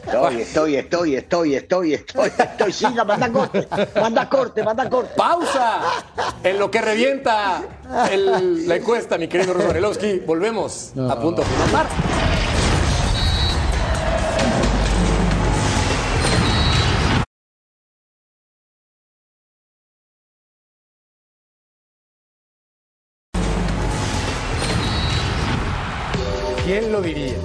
[0.05, 2.73] Estoy, estoy, estoy, estoy, estoy, estoy, estoy.
[2.73, 5.13] Siga, manda corte, manda corte, manda corte.
[5.21, 5.81] ¡Pausa!
[6.43, 7.61] En lo que revienta
[8.09, 10.17] el- la encuesta, mi querido Ruso Varelowski.
[10.25, 11.87] Volvemos a punto final.
[26.65, 27.35] ¿Quién lo diría?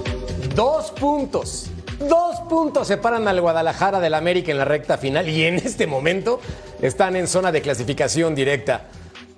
[0.55, 1.67] Dos puntos
[1.99, 6.39] Dos puntos separan al Guadalajara del América en la recta final y en este momento
[6.79, 8.85] están en zona de clasificación directa.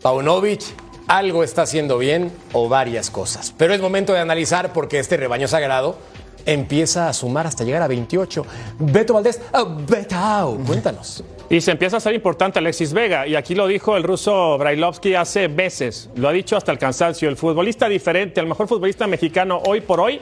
[0.01, 0.61] Paunovic
[1.07, 3.53] algo está haciendo bien o varias cosas.
[3.57, 5.97] Pero es momento de analizar porque este rebaño sagrado
[6.45, 8.45] empieza a sumar hasta llegar a 28.
[8.79, 11.23] Beto Valdés, oh, Betao, cuéntanos.
[11.49, 15.15] Y se empieza a ser importante Alexis Vega, y aquí lo dijo el ruso Brailovsky
[15.15, 19.59] hace veces, lo ha dicho hasta el cansancio, el futbolista diferente, el mejor futbolista mexicano
[19.65, 20.21] hoy por hoy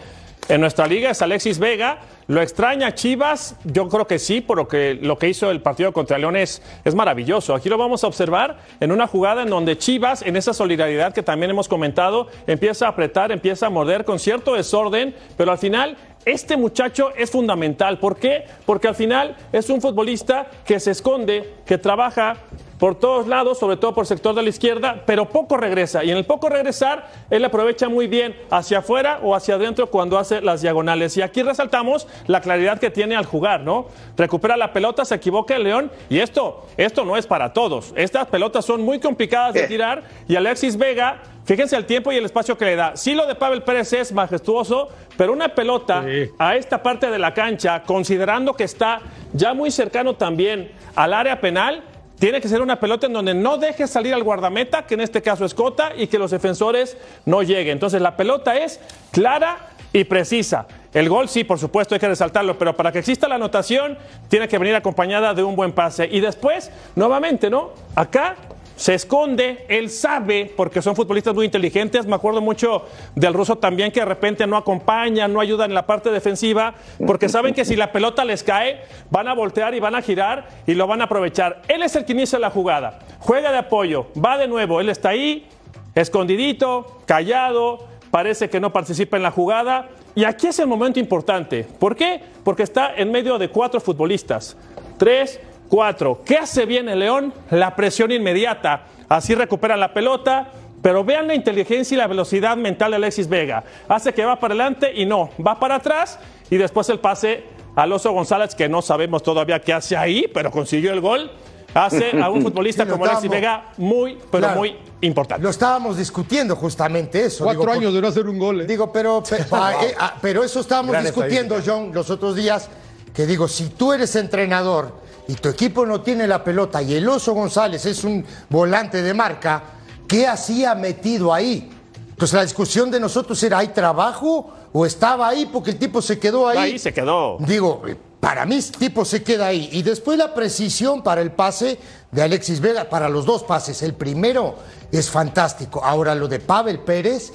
[0.50, 2.00] en nuestra liga es Alexis Vega.
[2.28, 3.56] ¿Lo extraña Chivas?
[3.64, 7.56] Yo creo que sí, porque lo que hizo el partido contra León es, es, maravilloso.
[7.56, 11.24] Aquí lo vamos a observar en una jugada en donde Chivas, en esa solidaridad que
[11.24, 15.96] también hemos comentado, empieza a apretar, empieza a morder con cierto desorden, pero al final
[16.26, 17.98] este muchacho es fundamental.
[17.98, 18.44] ¿Por qué?
[18.66, 22.36] Porque al final es un futbolista que se esconde, que trabaja
[22.80, 26.04] por todos lados, sobre todo por el sector de la izquierda, pero poco regresa.
[26.04, 30.18] Y en el poco regresar, él aprovecha muy bien hacia afuera o hacia adentro cuando
[30.18, 31.18] hace las diagonales.
[31.18, 33.88] Y aquí resaltamos la claridad que tiene al jugar, ¿no?
[34.16, 35.92] Recupera la pelota, se equivoca el León.
[36.10, 37.94] Y esto, esto no es para todos.
[37.96, 40.04] Estas pelotas son muy complicadas de tirar.
[40.28, 42.98] Y Alexis Vega Fíjense el tiempo y el espacio que le da.
[42.98, 46.04] Sí, lo de Pavel Pérez es majestuoso, pero una pelota
[46.38, 49.00] a esta parte de la cancha, considerando que está
[49.32, 51.86] ya muy cercano también al área penal,
[52.20, 55.22] tiene que ser una pelota en donde no deje salir al guardameta, que en este
[55.22, 57.74] caso es Cota, y que los defensores no lleguen.
[57.74, 58.80] Entonces la pelota es
[59.12, 60.68] clara y precisa.
[60.94, 63.98] El gol sí, por supuesto, hay que resaltarlo, pero para que exista la anotación
[64.30, 66.08] tiene que venir acompañada de un buen pase.
[66.12, 67.72] Y después, nuevamente, ¿no?
[67.96, 68.36] Acá
[68.78, 72.06] se esconde, él sabe, porque son futbolistas muy inteligentes.
[72.06, 72.86] Me acuerdo mucho
[73.16, 77.28] del ruso también, que de repente no acompaña, no ayuda en la parte defensiva, porque
[77.28, 80.76] saben que si la pelota les cae, van a voltear y van a girar y
[80.76, 81.64] lo van a aprovechar.
[81.68, 85.10] Él es el que inicia la jugada, juega de apoyo, va de nuevo, él está
[85.10, 85.48] ahí,
[85.96, 89.90] escondidito, callado, parece que no participa en la jugada.
[90.14, 91.64] Y aquí es el momento importante.
[91.64, 92.22] ¿Por qué?
[92.44, 94.56] Porque está en medio de cuatro futbolistas.
[94.98, 97.34] Tres, Cuatro, ¿qué hace bien el León?
[97.50, 98.84] La presión inmediata.
[99.10, 100.50] Así recupera la pelota,
[100.82, 103.64] pero vean la inteligencia y la velocidad mental de Alexis Vega.
[103.90, 107.44] Hace que va para adelante y no, va para atrás y después el pase
[107.76, 111.32] a Alonso González, que no sabemos todavía qué hace ahí, pero consiguió el gol.
[111.74, 115.44] Hace a un futbolista como Alexis Vega muy, pero muy importante.
[115.44, 117.44] Lo estábamos discutiendo justamente eso.
[117.44, 118.62] Cuatro años de no hacer un gol.
[118.62, 118.66] ¿eh?
[118.66, 122.70] Digo, pero, eh, ah, pero eso estábamos discutiendo, John, los otros días,
[123.14, 127.08] que digo, si tú eres entrenador y tu equipo no tiene la pelota y el
[127.08, 129.64] Oso González es un volante de marca,
[130.08, 131.70] ¿qué hacía metido ahí?
[132.10, 136.18] Entonces la discusión de nosotros era, ¿hay trabajo o estaba ahí porque el tipo se
[136.18, 136.58] quedó ahí?
[136.58, 137.38] Ahí se quedó.
[137.40, 137.84] Digo,
[138.20, 139.70] para mí el tipo se queda ahí.
[139.72, 141.78] Y después la precisión para el pase
[142.12, 143.84] de Alexis Vega, para los dos pases.
[143.84, 144.56] El primero
[144.92, 145.84] es fantástico.
[145.84, 147.32] Ahora lo de Pavel Pérez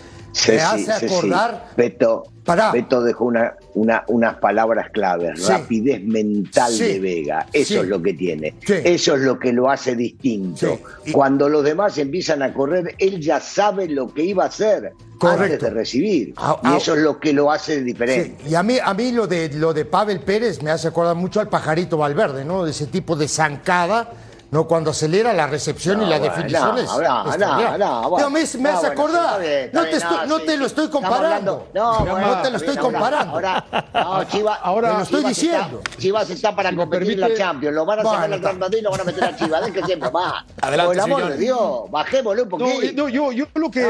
[0.49, 1.69] me hace acordar...
[1.77, 2.25] Beto,
[2.73, 8.15] Beto dejó una, una, unas palabras claves, rapidez mental de Vega, eso es lo que
[8.15, 10.81] tiene, eso es lo que lo hace distinto.
[11.13, 15.61] Cuando los demás empiezan a correr, él ya sabe lo que iba a hacer antes
[15.61, 18.45] de recibir, y eso es lo que lo hace diferente.
[18.49, 21.39] Y a mí, a mí lo, de, lo de Pavel Pérez me hace acordar mucho
[21.39, 22.65] al pajarito Valverde, ¿no?
[22.65, 24.13] De ese tipo de zancada
[24.53, 26.85] no, cuando acelera la recepción y la definición es.
[26.85, 29.41] No, no, no, me, me hace acordar.
[29.73, 31.69] no, te, estoy, no te lo estoy comparando.
[31.73, 33.33] No, no te lo estoy comparando.
[33.33, 35.81] Ahora, no, Chivas, ahora lo estoy diciendo.
[35.97, 37.75] Chivas está para competir la Champions.
[37.75, 39.67] Lo van a sacar al Real Madrid y lo van a meter a Chivas.
[39.67, 40.45] Es que siempre va.
[40.61, 42.93] Adelante, Por el amor de Dios, bajémosle un poquito.
[42.95, 43.81] No, yo, yo lo, que,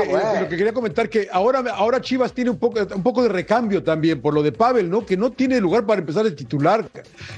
[0.41, 3.83] lo que quería comentar que ahora, ahora Chivas tiene un poco, un poco de recambio
[3.83, 5.05] también por lo de Pavel, ¿no?
[5.05, 6.89] Que no tiene lugar para empezar el titular.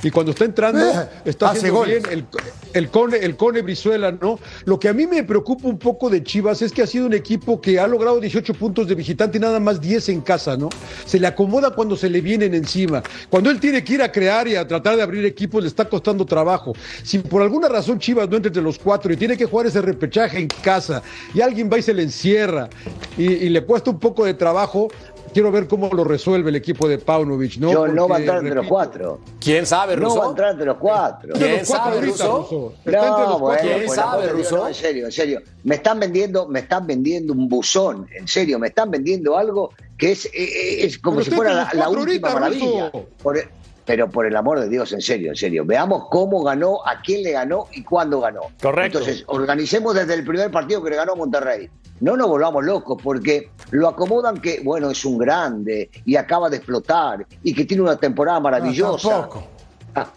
[0.03, 2.27] Y cuando está entrando, eh, está haciendo bien el,
[2.75, 4.39] el, con el Cone Brizuela, ¿no?
[4.65, 7.15] Lo que a mí me preocupa un poco de Chivas es que ha sido un
[7.15, 10.69] equipo que ha logrado 18 puntos de visitante y nada más 10 en casa, ¿no?
[11.07, 13.03] Se le acomoda cuando se le vienen encima.
[13.31, 15.89] Cuando él tiene que ir a crear y a tratar de abrir equipos, le está
[15.89, 16.73] costando trabajo.
[17.03, 19.81] Si por alguna razón Chivas no entra entre los cuatro y tiene que jugar ese
[19.81, 21.03] repechaje en casa
[21.35, 22.69] y alguien va y se le encierra
[23.17, 24.89] y, y le cuesta un poco de trabajo,
[25.35, 27.71] quiero ver cómo lo resuelve el equipo de Paunovic, ¿no?
[27.71, 29.21] Yo no va a entrar entre los cuatro.
[29.41, 30.15] ¿Quién sabe, Russo?
[30.15, 31.35] No va a entrar entre los cuatro.
[31.35, 32.73] ¿Quién sabe, Russo?
[32.85, 34.69] No, ¿Quién sabe, Russo?
[34.69, 35.43] en serio, en serio.
[35.65, 40.13] Me están vendiendo, me están vendiendo un buzón, en serio, me están vendiendo algo que
[40.13, 42.93] es, eh, eh, es como si fuera la, última maravilla.
[43.85, 45.65] Pero por el amor de Dios, en serio, en serio.
[45.65, 48.43] Veamos cómo ganó, a quién le ganó y cuándo ganó.
[48.61, 48.99] Correcto.
[48.99, 51.71] Entonces, organicemos desde el primer partido que le ganó a Monterrey
[52.01, 56.57] no nos volvamos locos porque lo acomodan que, bueno, es un grande y acaba de
[56.57, 59.29] explotar y que tiene una temporada maravillosa.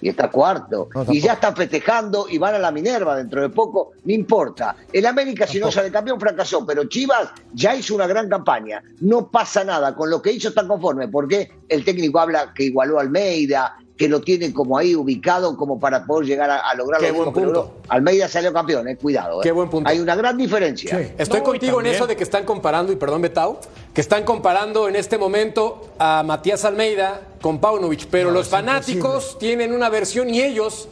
[0.01, 0.89] Y está cuarto.
[1.09, 3.91] y ya está festejando y van a la Minerva dentro de poco.
[4.03, 4.75] No importa.
[4.91, 6.65] El América, si no sale campeón, fracasó.
[6.65, 8.81] Pero Chivas ya hizo una gran campaña.
[9.01, 9.95] No pasa nada.
[9.95, 11.07] Con lo que hizo está conforme.
[11.07, 15.79] Porque el técnico habla que igualó a Almeida, que lo tiene como ahí ubicado como
[15.79, 17.77] para poder llegar a, lograr Qué buen punto.
[17.87, 19.41] Almeida salió campeón, eh, cuidado.
[19.41, 19.89] Qué buen punto.
[19.89, 20.99] Hay una gran diferencia.
[21.17, 23.59] Estoy contigo en eso de que están comparando, y perdón Betao,
[23.93, 29.73] que están comparando en este momento a Matías Almeida con Paunovic, pero los fanáticos tienen
[29.73, 30.87] una versión y ellos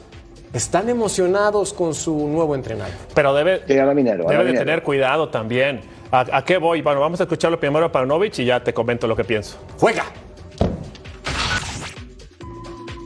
[0.54, 2.94] están emocionados con su nuevo entrenador.
[3.13, 5.82] Pero debe, debe de tener cuidado también.
[6.12, 6.82] ¿A, qué voy?
[6.82, 9.58] Bueno, vamos a escucharlo primero a Paunovic y ya te comento lo que pienso.
[9.78, 10.06] ¡Juega!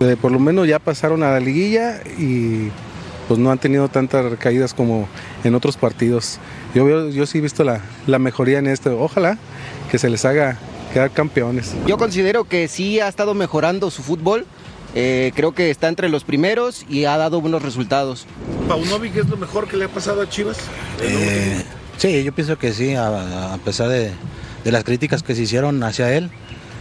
[0.02, 2.70] Eh, por lo menos ya pasaron a la liguilla y
[3.28, 5.10] pues no han tenido tantas recaídas como
[5.44, 6.40] en otros partidos.
[6.74, 7.82] Yo veo, yo sí he visto la,
[8.18, 8.98] mejoría en esto.
[8.98, 9.38] Ojalá
[9.92, 10.58] que se les haga
[10.94, 11.76] quedar campeones.
[11.86, 14.46] Yo considero que sí ha estado mejorando su fútbol.
[14.96, 18.26] Eh, creo que está entre los primeros y ha dado buenos resultados.
[18.70, 20.58] ¿Paunovic es lo mejor que le ha pasado a Chivas?
[21.02, 21.62] Eh,
[21.98, 24.12] sí, yo pienso que sí, a, pesar de,
[24.64, 26.32] de, las críticas que se hicieron hacia él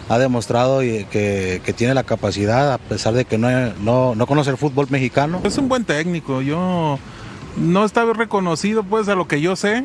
[0.09, 4.87] ha demostrado que, tiene la capacidad, a pesar de que no, no, conoce el fútbol
[4.91, 5.41] mexicano.
[5.45, 6.99] Es un buen técnico, yo
[7.57, 9.85] no está reconocido pues a lo que yo sé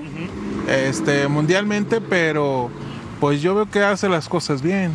[0.67, 2.69] este, mundialmente, pero
[3.19, 4.91] pues yo veo que hace las cosas bien.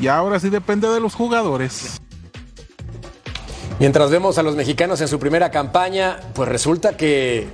[0.00, 2.00] Y ahora sí depende de los jugadores.
[3.80, 7.48] Mientras vemos a los mexicanos en su primera campaña, pues resulta que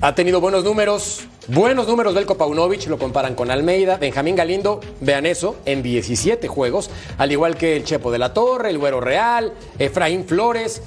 [0.00, 5.24] ha tenido buenos números, Buenos números del Paunovic, lo comparan con Almeida, Benjamín Galindo, vean
[5.24, 9.54] eso, en 17 juegos, al igual que el Chepo de la Torre, el Güero Real,
[9.78, 10.82] Efraín Flores.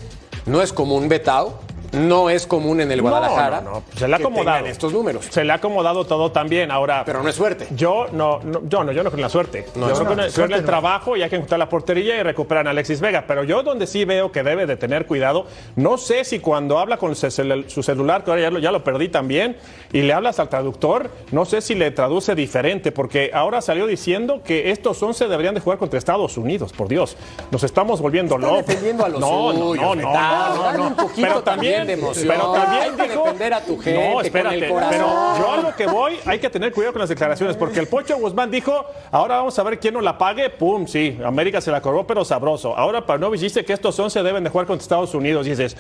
[0.46, 1.60] No es como un Betao,
[1.94, 3.62] no es común en el Guadalajara.
[3.62, 4.66] No, no, Se le ha acomodado.
[4.66, 5.28] estos números.
[5.30, 6.72] Se le ha acomodado todo también.
[6.72, 7.04] Ahora.
[7.06, 7.68] Pero no es suerte.
[7.76, 9.66] Yo no, yo no, yo no creo en la suerte.
[9.76, 12.72] yo creo que en el trabajo y hay que encontrar la portería y recuperar a
[12.72, 13.26] Alexis Vega.
[13.28, 16.98] Pero yo donde sí veo que debe de tener cuidado, no sé si cuando habla
[16.98, 19.58] con su celular, que ahora ya lo, ya lo perdí también,
[19.92, 24.42] y le hablas al traductor, no sé si le traduce diferente, porque ahora salió diciendo
[24.44, 27.18] que estos 11 deberían de jugar contra Estados Unidos, por Dios.
[27.52, 28.66] Nos estamos volviendo locos.
[28.66, 33.54] defendiendo a los no, no, no, no, no, no, Pero también pero también hay defender
[33.54, 34.14] a tu gente.
[34.14, 34.60] No, espérate.
[34.60, 37.88] Pero yo a lo que voy, hay que tener cuidado con las declaraciones, porque el
[37.88, 40.50] Pocho Guzmán dijo: ahora vamos a ver quién nos la pague.
[40.50, 42.76] Pum, sí, América se la cobró, pero sabroso.
[42.78, 45.48] Ahora Paunovic dice que estos 11 deben de jugar contra Estados Unidos.
[45.48, 45.76] Y dices,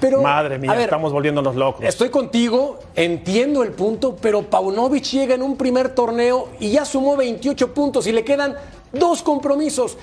[0.00, 1.84] pero, madre mía, estamos volviéndonos locos.
[1.84, 7.16] Estoy contigo, entiendo el punto, pero Paunovic llega en un primer torneo y ya sumó
[7.16, 8.56] 28 puntos y le quedan
[8.92, 9.96] dos compromisos.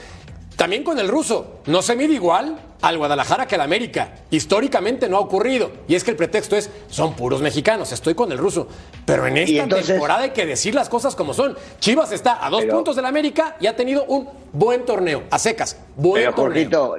[0.56, 1.62] También con el ruso.
[1.66, 4.14] No se mide igual al Guadalajara que al América.
[4.30, 5.72] Históricamente no ha ocurrido.
[5.88, 8.68] Y es que el pretexto es, son puros mexicanos, estoy con el ruso.
[9.06, 11.58] Pero en esta temporada hay que decir las cosas como son.
[11.80, 15.78] Chivas está a dos puntos del América y ha tenido un buen torneo, a secas.
[15.96, 16.96] Buen torneo.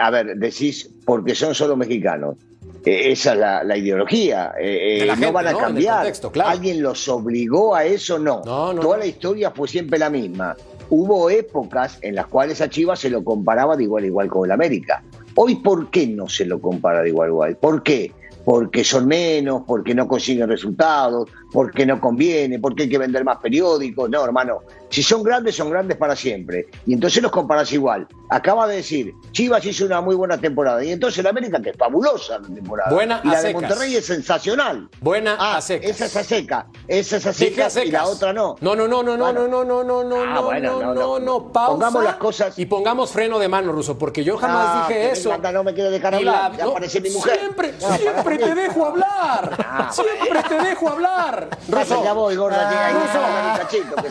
[0.00, 2.36] a ver, decís porque son solo mexicanos.
[2.84, 4.54] Eh, esa es la, ideología.
[4.58, 6.12] Eh, eh, no van a cambiar.
[6.44, 8.18] ¿Alguien los obligó a eso?
[8.18, 10.56] No Toda la historia fue siempre la misma
[10.94, 14.44] hubo épocas en las cuales a Chivas se lo comparaba de igual a igual con
[14.44, 15.02] el América.
[15.34, 17.56] Hoy, ¿por qué no se lo compara de igual a igual?
[17.56, 18.12] ¿Por qué?
[18.44, 23.38] Porque son menos, porque no consiguen resultados, porque no conviene, porque hay que vender más
[23.38, 24.08] periódicos.
[24.08, 26.66] No, hermano, si son grandes, son grandes para siempre.
[26.86, 28.06] Y entonces los comparás igual.
[28.30, 30.82] Acaba de decir, Chivas hizo una muy buena temporada.
[30.82, 32.90] Y entonces la América, que es fabulosa la temporada.
[32.90, 34.88] Buena y la de Monterrey es sensacional.
[35.00, 35.90] Buena ah, a secas.
[35.90, 36.66] Esa es a seca.
[36.88, 38.56] Esa es a seca y la otra no.
[38.60, 39.48] No, no, no, no, no, bueno.
[39.48, 41.72] no, no, no, no, ah, no, bueno, no, no, no, no, pausa.
[41.72, 42.58] Pongamos las cosas.
[42.58, 45.28] Y pongamos freno de mano, Ruso, porque yo jamás ah, dije eso.
[45.28, 46.52] Encanta, no me quiero dejar hablar.
[46.52, 46.58] La...
[46.58, 47.38] Ya no, mi mujer.
[47.38, 47.98] Siempre, ah.
[47.98, 49.90] siempre te dejo hablar.
[49.92, 51.41] Siempre te dejo hablar.
[51.68, 52.04] Ruso.
[52.04, 52.90] Ya voy, gorda.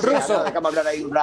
[0.01, 0.43] Ruso.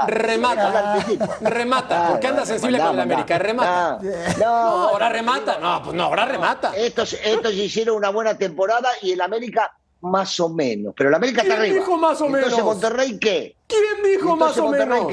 [0.06, 1.04] Remata.
[1.40, 2.08] Remata.
[2.08, 3.38] ¿Por qué andas sensible con la América?
[3.38, 3.98] Remata.
[4.38, 5.58] No, ahora remata.
[5.58, 6.72] No, pues no, ahora remata.
[6.76, 10.94] Estos, estos hicieron una buena temporada y el América más o menos.
[10.96, 11.72] Pero el América está arriba.
[11.72, 12.62] ¿Quién dijo más o menos?
[12.62, 13.56] ¿Monterrey qué?
[13.66, 15.12] ¿Quién dijo más o menos?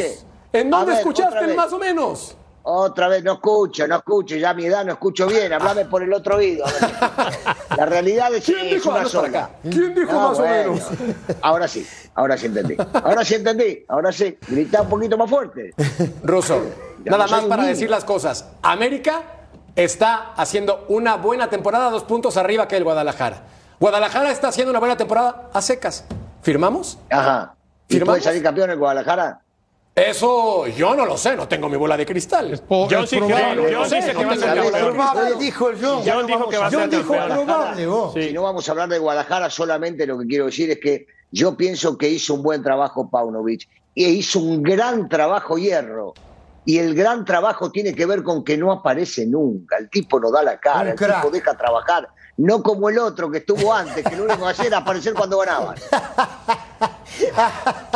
[0.54, 2.38] ¿En dónde escuchaste el más o menos?
[2.68, 6.02] Otra vez no escucho, no escucho, ya a mi edad no escucho bien, hablame por
[6.02, 6.66] el otro oído.
[7.78, 9.52] La realidad es que es una sola.
[9.62, 10.82] ¿Quién dijo más o menos?
[11.44, 12.76] Ahora sí, ahora sí entendí.
[12.92, 14.36] Ahora sí entendí, ahora sí.
[14.48, 15.76] Grita un poquito más fuerte.
[16.24, 16.60] Ruso,
[17.04, 18.48] nada más para decir las cosas.
[18.64, 19.22] América
[19.76, 23.44] está haciendo una buena temporada, dos puntos arriba que el Guadalajara.
[23.80, 26.06] Guadalajara está haciendo una buena temporada a secas.
[26.42, 26.98] ¿Firmamos?
[27.12, 27.54] Ajá.
[27.90, 29.42] ¿Y puede salir campeón el Guadalajara?
[29.96, 32.62] Eso yo no lo sé, no tengo mi bola de cristal.
[32.90, 35.40] yo sí, creo, yo sí sé que va a ser campeón.
[35.40, 36.04] Dijo el John.
[36.06, 38.14] John dijo que va a ser campeón.
[38.14, 41.56] Si no vamos a hablar de Guadalajara, solamente lo que quiero decir es que yo
[41.56, 46.14] pienso que hizo un buen trabajo Paunovic y hizo un gran trabajo Hierro.
[46.66, 49.78] y el gran trabajo tiene que ver con que no aparece nunca.
[49.78, 52.10] El tipo no da la cara, el tipo deja trabajar.
[52.38, 55.38] No como el otro que estuvo antes, que lo único que hacía era aparecer cuando
[55.40, 55.76] ganaban.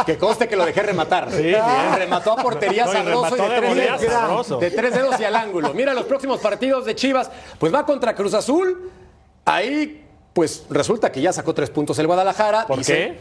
[0.06, 1.30] Que conste que lo dejé rematar.
[1.30, 1.62] Sí, bien.
[1.96, 4.58] Remató a portería No, y sabroso y remató de, de tres dedos, sabroso.
[4.60, 5.74] de tres dedos y al ángulo.
[5.74, 7.30] Mira los próximos partidos de Chivas.
[7.60, 8.90] Pues va contra Cruz Azul.
[9.46, 12.66] Ahí, pues resulta que ya sacó tres puntos el Guadalajara.
[12.66, 13.20] ¿Por Dice, qué?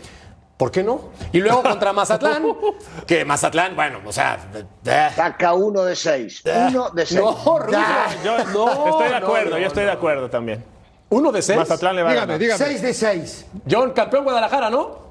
[0.57, 1.11] ¿Por qué no?
[1.33, 2.45] Y luego contra Mazatlán,
[3.07, 4.39] que Mazatlán, bueno, o sea,
[4.85, 6.43] eh, Saca uno de seis.
[6.69, 7.21] Uno de seis.
[7.21, 7.79] no, Rubio,
[8.25, 9.91] Yo no, estoy de no, acuerdo, no, yo estoy no.
[9.91, 10.65] de acuerdo también.
[11.11, 11.59] Uno de seis.
[11.59, 12.41] Mazatlán le va a Dígame, ganar.
[12.41, 12.59] dígame.
[12.65, 13.47] Seis de seis.
[13.71, 15.09] John, campeón Guadalajara, ¿no?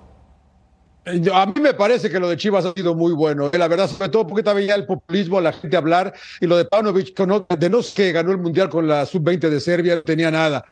[1.05, 3.49] Eh, A mí me parece que lo de Chivas ha sido muy bueno.
[3.51, 6.57] eh, La verdad, sobre todo porque también ya el populismo, la gente hablar y lo
[6.57, 10.29] de no- de no que ganó el mundial con la sub-20 de Serbia, no tenía
[10.29, 10.65] nada.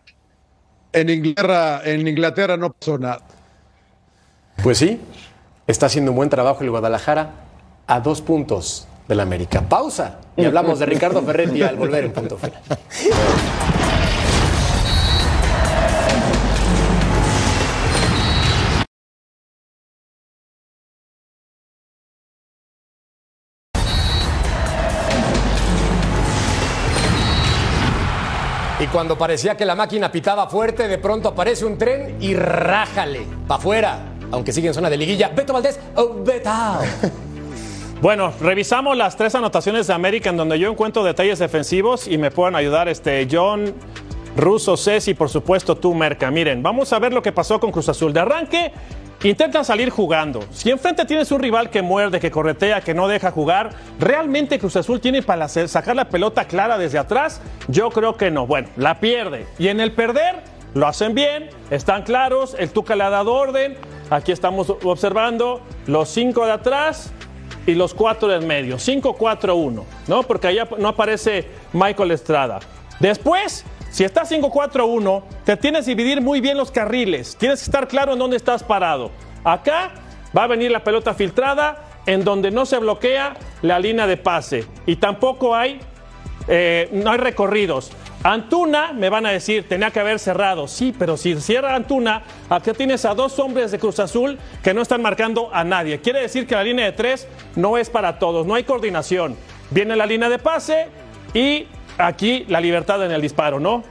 [0.93, 3.19] En Inglaterra, en Inglaterra no pasó nada.
[4.61, 5.01] Pues sí,
[5.67, 7.31] está haciendo un buen trabajo el Guadalajara
[7.87, 9.61] a dos puntos del América.
[9.61, 12.61] Pausa y hablamos de Ricardo Ferretti al volver en punto final.
[28.85, 33.25] Y cuando parecía que la máquina pitaba fuerte, de pronto aparece un tren y rájale
[33.47, 33.99] para afuera.
[34.29, 35.29] Aunque sigue en zona de liguilla.
[35.29, 36.81] Beto Valdés, oh, Betao.
[38.01, 42.29] Bueno, revisamos las tres anotaciones de América en donde yo encuentro detalles defensivos y me
[42.29, 43.73] pueden ayudar este John,
[44.35, 46.29] Russo, Ceci y por supuesto tú, Merca.
[46.29, 48.13] Miren, vamos a ver lo que pasó con Cruz Azul.
[48.13, 48.71] De arranque,
[49.29, 50.43] intentan salir jugando.
[50.51, 54.75] Si enfrente tienes un rival que muerde, que corretea, que no deja jugar, ¿realmente Cruz
[54.75, 57.41] Azul tiene para sacar la pelota clara desde atrás?
[57.67, 58.45] Yo creo que no.
[58.45, 59.47] Bueno, la pierde.
[59.57, 63.77] Y en el perder, lo hacen bien, están claros, el Tuca le ha dado orden.
[64.09, 67.11] Aquí estamos observando los cinco de atrás
[67.65, 68.77] y los cuatro del medio.
[68.77, 70.23] 5-4-1, ¿no?
[70.23, 72.59] Porque allá no aparece Michael Estrada.
[72.99, 73.65] Después,
[73.95, 77.37] si está 5-4-1, te tienes que dividir muy bien los carriles.
[77.37, 79.09] Tienes que estar claro en dónde estás parado.
[79.41, 79.93] Acá
[80.37, 84.65] va a venir la pelota filtrada en donde no se bloquea la línea de pase.
[84.85, 85.79] Y tampoco hay
[86.49, 87.89] eh, no hay recorridos.
[88.21, 90.67] Antuna, me van a decir, tenía que haber cerrado.
[90.67, 94.81] Sí, pero si cierra Antuna, acá tienes a dos hombres de Cruz Azul que no
[94.81, 96.01] están marcando a nadie.
[96.01, 99.37] Quiere decir que la línea de tres no es para todos, no hay coordinación.
[99.71, 100.87] Viene la línea de pase
[101.33, 101.67] y
[101.97, 103.83] aquí la libertad en el disparo, ¿no?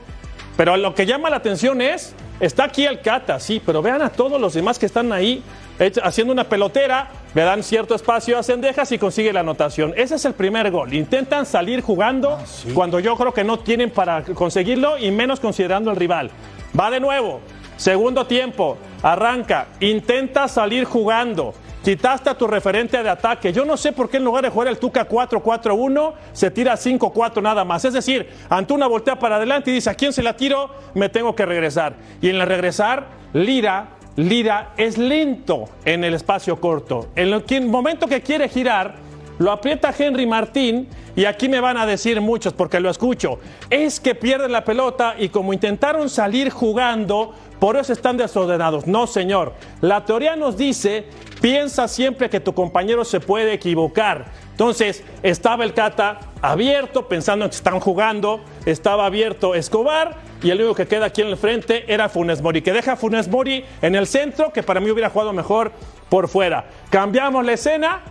[0.57, 4.09] Pero lo que llama la atención es, está aquí el Cata, sí, pero vean a
[4.09, 5.43] todos los demás que están ahí
[6.01, 9.93] haciendo una pelotera, le dan cierto espacio a Cendejas y consigue la anotación.
[9.97, 10.93] Ese es el primer gol.
[10.93, 12.39] Intentan salir jugando
[12.73, 16.31] cuando yo creo que no tienen para conseguirlo y menos considerando el rival.
[16.77, 17.41] Va de nuevo.
[17.75, 18.77] Segundo tiempo.
[19.03, 19.67] Arranca.
[19.81, 21.53] Intenta salir jugando.
[21.85, 23.53] Quitaste a tu referente de ataque.
[23.53, 27.43] Yo no sé por qué en lugar de jugar el Tuca 4-4-1, se tira 5-4
[27.43, 27.85] nada más.
[27.85, 30.71] Es decir, Antuna voltea para adelante y dice, ¿a quién se la tiro?
[30.95, 31.93] Me tengo que regresar.
[32.23, 37.09] Y en el regresar, Lira, Lira es lento en el espacio corto.
[37.15, 38.95] En el momento que quiere girar,
[39.37, 43.39] lo aprieta Henry Martín y aquí me van a decir muchos porque lo escucho.
[43.69, 48.87] Es que pierden la pelota y como intentaron salir jugando, por eso están desordenados.
[48.87, 49.53] No, señor.
[49.81, 51.05] La teoría nos dice,
[51.41, 54.25] piensa siempre que tu compañero se puede equivocar.
[54.51, 60.59] Entonces, estaba el Cata abierto, pensando en que están jugando, estaba abierto Escobar y el
[60.59, 63.95] único que queda aquí en el frente era Funes Mori, que deja Funes Mori en
[63.95, 65.71] el centro, que para mí hubiera jugado mejor
[66.09, 66.65] por fuera.
[66.89, 68.01] Cambiamos la escena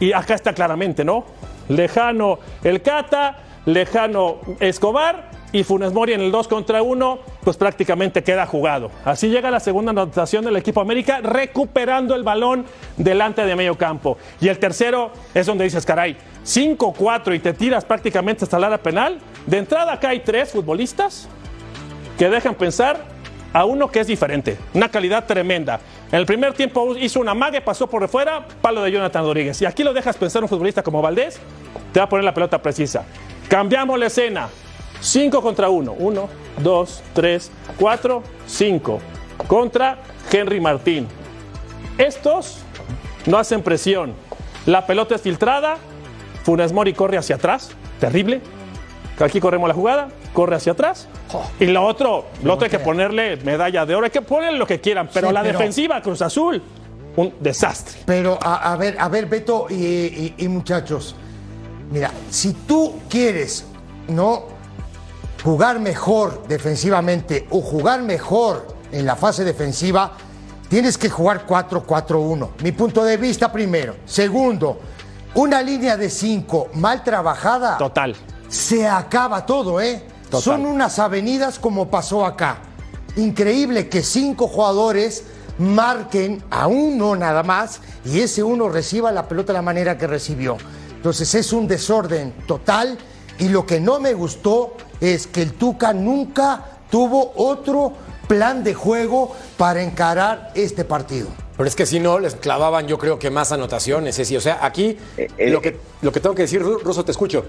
[0.00, 1.24] y acá está claramente, ¿no?
[1.68, 8.22] Lejano el Cata, lejano Escobar y Funes Mori en el 2 contra 1, pues prácticamente
[8.22, 8.90] queda jugado.
[9.04, 12.66] Así llega la segunda anotación del equipo América, recuperando el balón
[12.96, 14.18] delante de medio campo.
[14.40, 18.82] Y el tercero es donde dices, caray, 5-4 y te tiras prácticamente hasta la área
[18.82, 19.18] penal.
[19.46, 21.28] De entrada acá hay tres futbolistas
[22.18, 23.16] que dejan pensar
[23.52, 25.80] a uno que es diferente, una calidad tremenda.
[26.12, 29.62] En el primer tiempo hizo una mague, pasó por fuera, palo de Jonathan Rodríguez.
[29.62, 31.40] Y aquí lo dejas pensar un futbolista como Valdés,
[31.92, 33.04] te va a poner la pelota precisa.
[33.48, 34.48] Cambiamos la escena.
[35.00, 35.94] 5 contra 1.
[35.98, 36.28] 1,
[36.62, 38.98] 2, 3, 4, 5.
[39.46, 39.98] Contra
[40.32, 41.06] Henry Martín.
[41.98, 42.58] Estos
[43.26, 44.14] no hacen presión.
[44.66, 45.76] La pelota es filtrada.
[46.44, 47.70] Funes Mori corre hacia atrás.
[48.00, 48.40] Terrible.
[49.20, 50.08] Aquí corremos la jugada.
[50.32, 51.08] Corre hacia atrás.
[51.58, 54.04] Y lo otro, lo otro hay que ponerle medalla de oro.
[54.04, 55.08] Hay que ponerle lo que quieran.
[55.12, 56.62] Pero Sí, la pero- defensiva Cruz Azul,
[57.16, 57.98] un desastre.
[58.04, 61.16] Pero a, a ver, a ver, Beto y, y- y muchachos,
[61.90, 63.66] mira, si tú quieres
[64.08, 64.44] no
[65.44, 70.12] jugar mejor defensivamente o jugar mejor en la fase defensiva,
[70.68, 72.48] tienes que jugar 4-4-1.
[72.62, 73.96] Mi punto de vista primero.
[74.04, 74.80] Segundo,
[75.34, 77.76] Una línea de cinco mal trabajada.
[77.76, 78.16] Total.
[78.48, 80.02] Se acaba todo, ¿eh?
[80.30, 80.40] Total.
[80.42, 82.56] Son unas avenidas como pasó acá.
[83.16, 85.24] Increíble que cinco jugadores
[85.58, 90.06] marquen a uno nada más y ese uno reciba la pelota de la manera que
[90.06, 90.56] recibió.
[90.96, 92.96] Entonces es un desorden total
[93.38, 97.92] y lo que no me gustó es que el Tuca nunca tuvo otro
[98.28, 101.28] plan de juego para encarar este partido.
[101.56, 104.36] Pero es que si no, les clavaban yo creo que más anotaciones, sí.
[104.36, 104.98] O sea, aquí
[105.38, 107.46] lo, que, lo que tengo que decir, Ru- Ruso, te escucho.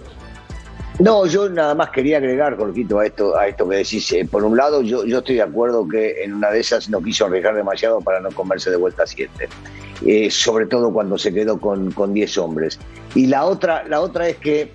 [0.99, 4.11] No, yo nada más quería agregar, Jorgito, a esto, a esto que decís.
[4.13, 7.01] Eh, Por un lado, yo, yo estoy de acuerdo que en una de esas no
[7.03, 9.47] quiso arriesgar demasiado para no comerse de vuelta a siete.
[10.05, 12.79] Eh, sobre todo cuando se quedó con, con 10 hombres.
[13.13, 14.71] Y la otra, la otra es que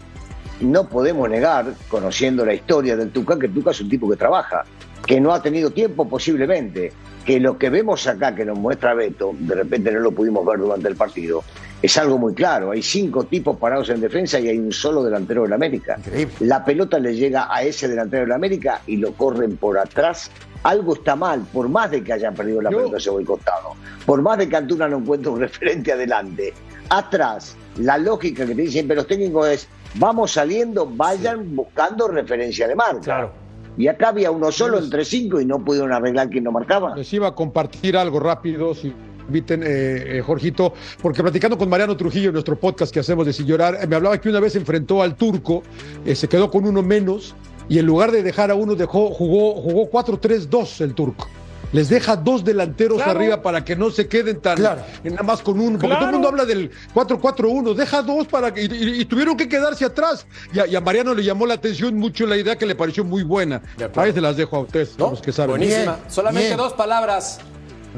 [0.61, 4.17] no podemos negar, conociendo la historia del Tuca, que el Tuca es un tipo que
[4.17, 4.65] trabaja,
[5.07, 6.93] que no ha tenido tiempo posiblemente,
[7.25, 10.59] que lo que vemos acá que nos muestra Beto, de repente no lo pudimos ver
[10.59, 11.43] durante el partido,
[11.83, 12.71] es algo muy claro.
[12.71, 15.99] Hay cinco tipos parados en defensa y hay un solo delantero del América.
[16.41, 20.31] La pelota le llega a ese delantero del América y lo corren por atrás.
[20.63, 23.75] Algo está mal, por más de que hayan perdido la pelota hacia el costado,
[24.07, 26.55] por más de que Antuna no encuentre un referente adelante.
[26.89, 32.69] Atrás, la lógica que te dicen pero los técnicos es, vamos saliendo, vayan buscando referencia
[32.69, 33.31] de marca.
[33.77, 36.95] Y acá había uno solo entre cinco y no pudieron arreglar quién no marcaba.
[36.95, 38.93] Les iba a compartir algo rápido, si
[39.27, 43.33] inviten, eh, eh, Jorgito, porque platicando con Mariano Trujillo en nuestro podcast que hacemos de
[43.33, 45.63] Sin Llorar, eh, me hablaba que una vez enfrentó al turco,
[46.05, 47.35] eh, se quedó con uno menos
[47.69, 51.29] y en lugar de dejar a uno, dejó, jugó, jugó 4-3-2 el turco.
[51.73, 53.19] Les deja dos delanteros Claro.
[53.19, 54.83] arriba para que no se queden tan Claro.
[55.05, 55.79] nada más con uno.
[55.79, 57.75] Porque todo el mundo habla del 4-4-1.
[57.75, 58.63] Deja dos para que.
[58.65, 60.27] Y, y- y tuvieron que quedarse atrás.
[60.53, 63.05] Y a, y a Mariano le llamó la atención mucho la idea que le pareció
[63.05, 63.63] muy buena.
[63.97, 65.51] Ahí se las dejo a ustedes, a los que saben.
[65.57, 65.99] Buenísima.
[66.09, 66.59] Solamente bien.
[66.59, 67.41] dos palabras.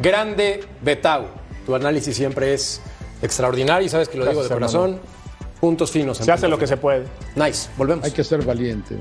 [0.01, 1.27] Grande Betau.
[1.67, 2.81] Tu análisis siempre es
[3.23, 5.01] extraordinario y sabes que lo digo de corazón.
[5.61, 6.19] Puntos finos.
[6.19, 7.05] Se hace lo que se puede.
[7.37, 7.71] Nice.
[7.77, 8.05] Volvemos.
[8.05, 8.97] Hay que ser valiente.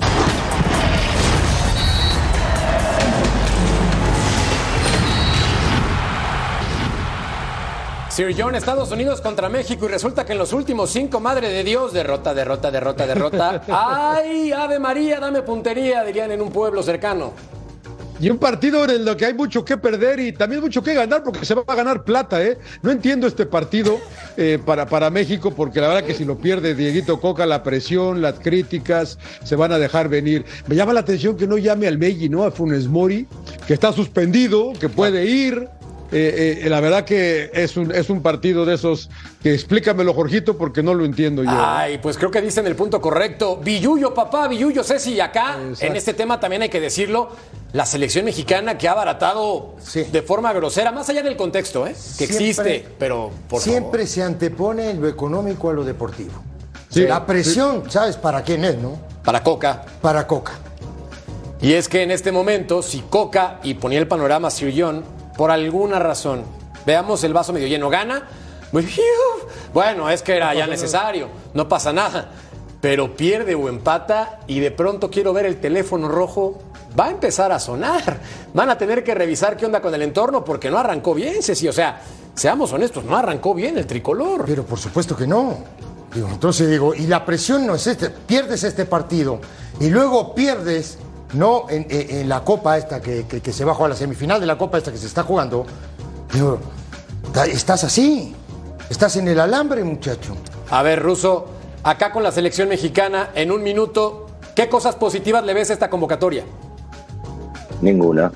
[8.13, 11.63] Sir John, Estados Unidos contra México y resulta que en los últimos cinco, madre de
[11.63, 13.63] Dios, derrota, derrota, derrota, derrota.
[13.67, 16.03] ¡Ay, Ave María, dame puntería!
[16.03, 17.33] Dirían en un pueblo cercano.
[18.19, 21.23] Y un partido en el que hay mucho que perder y también mucho que ganar
[21.23, 22.59] porque se va a ganar plata, ¿eh?
[22.83, 23.97] No entiendo este partido
[24.37, 28.21] eh, para, para México porque la verdad que si lo pierde Dieguito Coca, la presión,
[28.21, 30.45] las críticas se van a dejar venir.
[30.67, 32.43] Me llama la atención que no llame al Meji, ¿no?
[32.43, 33.27] A Funes Mori,
[33.65, 35.67] que está suspendido, que puede ir.
[36.15, 39.09] Eh, eh, la verdad que es un, es un partido de esos
[39.41, 41.49] que explícamelo, Jorgito, porque no lo entiendo yo.
[41.51, 43.57] Ay, pues creo que dicen el punto correcto.
[43.57, 45.13] Billuyo, papá, Billuyo, Ceci.
[45.13, 45.85] Y acá, Exacto.
[45.85, 47.29] en este tema también hay que decirlo,
[47.73, 51.93] la selección mexicana que ha abaratado de forma grosera, más allá del contexto, ¿eh?
[52.17, 52.35] Que Siempre-
[52.75, 56.43] existe, pero por Siempre se antepone lo económico a lo deportivo.
[56.89, 57.07] Sí.
[57.07, 58.99] La presión, ¿sabes para quién es, no?
[59.23, 59.83] Para Coca.
[59.99, 60.53] Para Coca.
[61.59, 65.03] Y es que en este momento, si Coca, y ponía el panorama Sir John,
[65.37, 66.43] por alguna razón,
[66.85, 68.27] veamos el vaso medio lleno, gana,
[69.73, 72.31] bueno, es que era ya necesario, no pasa nada.
[72.81, 76.59] Pero pierde o empata y de pronto quiero ver el teléfono rojo,
[76.99, 78.19] va a empezar a sonar.
[78.53, 81.67] Van a tener que revisar qué onda con el entorno porque no arrancó bien, Ceci.
[81.67, 82.01] O sea,
[82.33, 84.43] seamos honestos, no arrancó bien el tricolor.
[84.45, 85.59] Pero por supuesto que no.
[86.13, 89.39] Digo, entonces digo, y la presión no es este, pierdes este partido
[89.79, 90.99] y luego pierdes,
[91.33, 93.95] no en, en- en la copa esta que, que- que se va a jugar, la
[93.97, 95.65] semifinal de la copa esta que se está jugando.
[96.33, 96.59] Digo,
[97.51, 98.35] estás así,
[98.89, 100.35] estás en el alambre, muchacho.
[100.69, 101.45] A ver, Ruso,
[101.83, 105.89] acá con la selección mexicana, en un minuto, ¿qué cosas positivas le ves a esta
[105.89, 106.43] convocatoria?
[107.81, 108.31] Ninguna.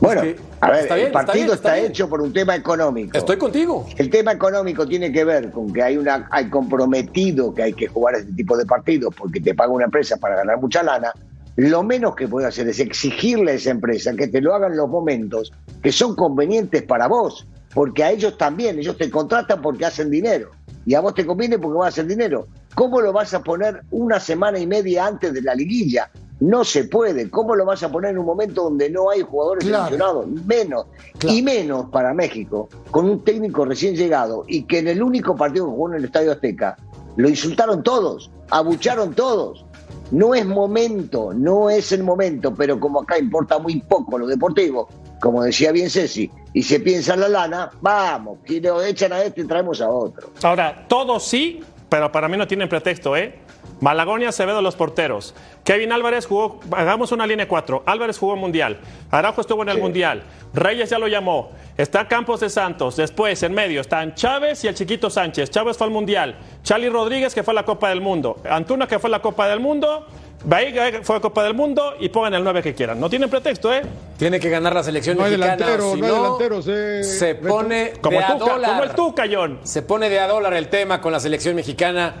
[0.00, 0.22] Bueno,
[0.62, 1.90] a ver, está bien, el está partido bien, está, está bien.
[1.90, 3.18] hecho por un tema económico.
[3.18, 3.84] Estoy contigo.
[3.96, 7.88] El tema económico tiene que ver con que hay una hay comprometido que hay que
[7.88, 11.12] jugar este tipo de partidos porque te paga una empresa para ganar mucha lana.
[11.56, 14.88] Lo menos que puede hacer es exigirle a esa empresa que te lo hagan los
[14.88, 15.52] momentos
[15.82, 20.52] que son convenientes para vos, porque a ellos también, ellos te contratan porque hacen dinero
[20.86, 22.46] y a vos te conviene porque vas a hacer dinero.
[22.74, 26.08] ¿Cómo lo vas a poner una semana y media antes de la liguilla?
[26.42, 27.30] No se puede.
[27.30, 29.84] ¿Cómo lo vas a poner en un momento donde no hay jugadores Claro.
[29.84, 30.26] seleccionados?
[30.44, 30.86] Menos.
[31.28, 35.66] Y menos para México, con un técnico recién llegado y que en el único partido
[35.66, 36.76] que jugó en el Estadio Azteca
[37.16, 39.64] lo insultaron todos, abucharon todos.
[40.10, 44.88] No es momento, no es el momento, pero como acá importa muy poco lo deportivo,
[45.20, 49.22] como decía bien Ceci, y se piensa en la lana, vamos, que lo echan a
[49.22, 50.30] este y traemos a otro.
[50.42, 53.38] Ahora, todos sí, pero para mí no tienen pretexto, ¿eh?
[53.80, 55.34] Malagón y Acevedo los porteros.
[55.64, 57.82] Kevin Álvarez jugó, hagamos una línea 4.
[57.86, 58.78] Álvarez jugó Mundial.
[59.10, 60.22] Araujo estuvo en el Mundial.
[60.54, 61.50] Reyes ya lo llamó.
[61.76, 62.96] Está Campos de Santos.
[62.96, 65.50] Después, en medio, están Chávez y el chiquito Sánchez.
[65.50, 66.36] Chávez fue al Mundial.
[66.62, 68.40] Charlie Rodríguez, que fue a la Copa del Mundo.
[68.48, 70.06] Antuna, que fue a la Copa del Mundo.
[70.44, 71.94] Veiga, que fue a la Copa del Mundo.
[72.00, 73.00] Y pongan el 9 que quieran.
[73.00, 73.82] No tienen pretexto, ¿eh?
[74.18, 75.56] Tiene que ganar la selección No hay mexicana.
[75.56, 78.70] delantero, si no hay delanteros, eh, Se pone Como de el a Tuca, dólar.
[78.70, 79.60] como el Tuca, John.
[79.64, 82.14] Se pone de a dólar el tema con la selección mexicana.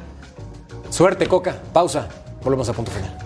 [0.92, 1.56] Suerte, Coca.
[1.72, 2.06] Pausa.
[2.44, 3.16] Volvemos a punto final.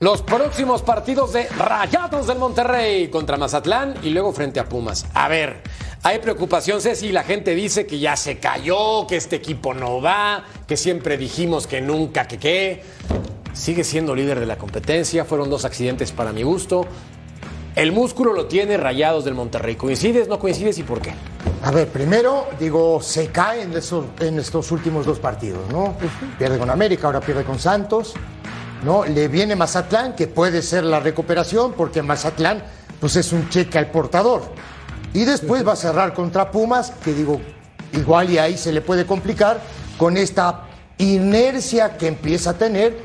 [0.00, 5.06] Los próximos partidos de Rayados del Monterrey contra Mazatlán y luego frente a Pumas.
[5.14, 5.62] A ver,
[6.02, 10.44] hay preocupación, Ceci, la gente dice que ya se cayó, que este equipo no va,
[10.66, 12.82] que siempre dijimos que nunca, que qué.
[13.52, 16.86] Sigue siendo líder de la competencia, fueron dos accidentes para mi gusto.
[17.74, 19.74] El músculo lo tiene Rayados del Monterrey.
[19.76, 21.12] ¿Coincides, no coincides y por qué?
[21.62, 25.96] A ver, primero, digo, se cae en, esos- en estos últimos dos partidos, ¿no?
[26.38, 28.14] Pierde con América, ahora pierde con Santos,
[28.84, 29.04] ¿no?
[29.04, 32.62] Le viene Mazatlán, que puede ser la recuperación, porque Mazatlán,
[33.00, 34.42] pues es un cheque al portador.
[35.14, 37.40] Y después va a cerrar contra Pumas, que digo,
[37.92, 39.60] igual y ahí se le puede complicar
[39.96, 40.64] con esta
[40.98, 42.96] inercia que empieza a tener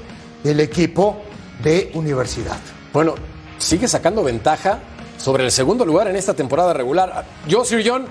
[0.44, 1.22] el equipo
[1.64, 2.58] de universidad.
[2.92, 3.16] Bueno,
[3.58, 4.80] sigue sacando ventaja
[5.18, 7.26] sobre el segundo lugar en esta temporada regular.
[7.48, 8.06] Yo, Sir John,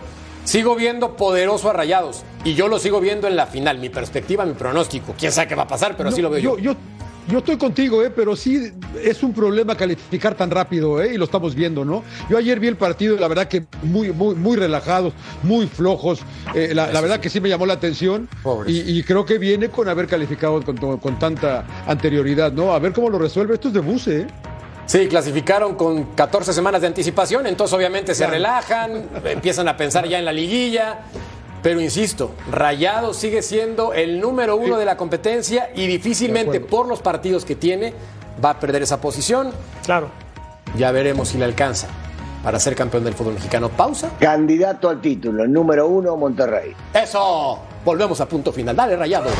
[0.45, 3.79] sigo viendo poderoso a Rayados y yo lo sigo viendo en la final.
[3.79, 5.15] Mi perspectiva, mi pronóstico.
[5.19, 6.59] Quién sabe qué va a pasar, pero así lo veo yo.
[6.59, 6.77] yo, yo
[7.39, 8.11] estoy contigo, ¿eh?
[8.11, 11.15] pero sí es un problema calificar tan rápido, ¿eh?
[11.15, 12.03] y lo estamos viendo, ¿no?
[12.29, 15.13] Yo ayer vi el partido la verdad que muy, muy, muy relajados,
[15.43, 16.21] muy flojos.
[16.55, 18.29] eh, la, la verdad que sí me llamó la atención
[18.67, 22.73] y, y creo que viene con haber calificado con, con tanta anterioridad, ¿no?
[22.73, 23.55] A ver cómo lo resuelve.
[23.55, 24.27] Esto es de Buse, ¿eh?
[24.87, 30.19] Sí, clasificaron con 14 semanas de anticipación, entonces obviamente se relajan, empiezan a pensar ya
[30.19, 31.03] en la liguilla.
[31.63, 37.01] Pero insisto, Rayados sigue siendo el número uno de la competencia y difícilmente por los
[37.01, 37.95] partidos que tiene
[38.45, 39.51] va a perder esa posición.
[39.85, 40.09] Claro.
[40.77, 41.87] Ya veremos si le alcanza
[42.43, 43.69] para ser campeón del fútbol mexicano.
[43.69, 44.11] Pausa.
[44.19, 46.75] Candidato al título, el número uno, Monterrey.
[46.93, 47.61] Eso.
[47.85, 48.75] Volvemos a punto final.
[48.75, 49.33] Dale, Rayados.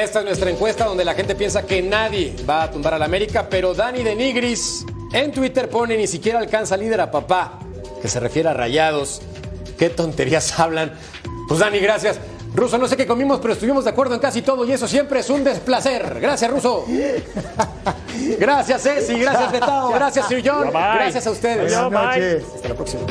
[0.00, 3.46] Esta es nuestra encuesta donde la gente piensa que nadie va a tumbar al América,
[3.50, 7.58] pero Dani de Nigris en Twitter pone ni siquiera alcanza líder a papá,
[8.00, 9.20] que se refiere a rayados.
[9.78, 10.94] ¿Qué tonterías hablan?
[11.48, 12.18] Pues Dani, gracias.
[12.54, 15.20] Ruso, no sé qué comimos, pero estuvimos de acuerdo en casi todo y eso siempre
[15.20, 16.18] es un desplacer.
[16.18, 16.86] Gracias, Ruso.
[18.38, 19.20] Gracias, Ceci.
[19.20, 19.92] Gracias, Betao.
[19.92, 20.64] Gracias, Sir John.
[20.64, 20.94] Bye, bye.
[20.94, 21.76] Gracias a ustedes.
[21.76, 22.44] Noches.
[22.56, 23.02] Hasta la próxima.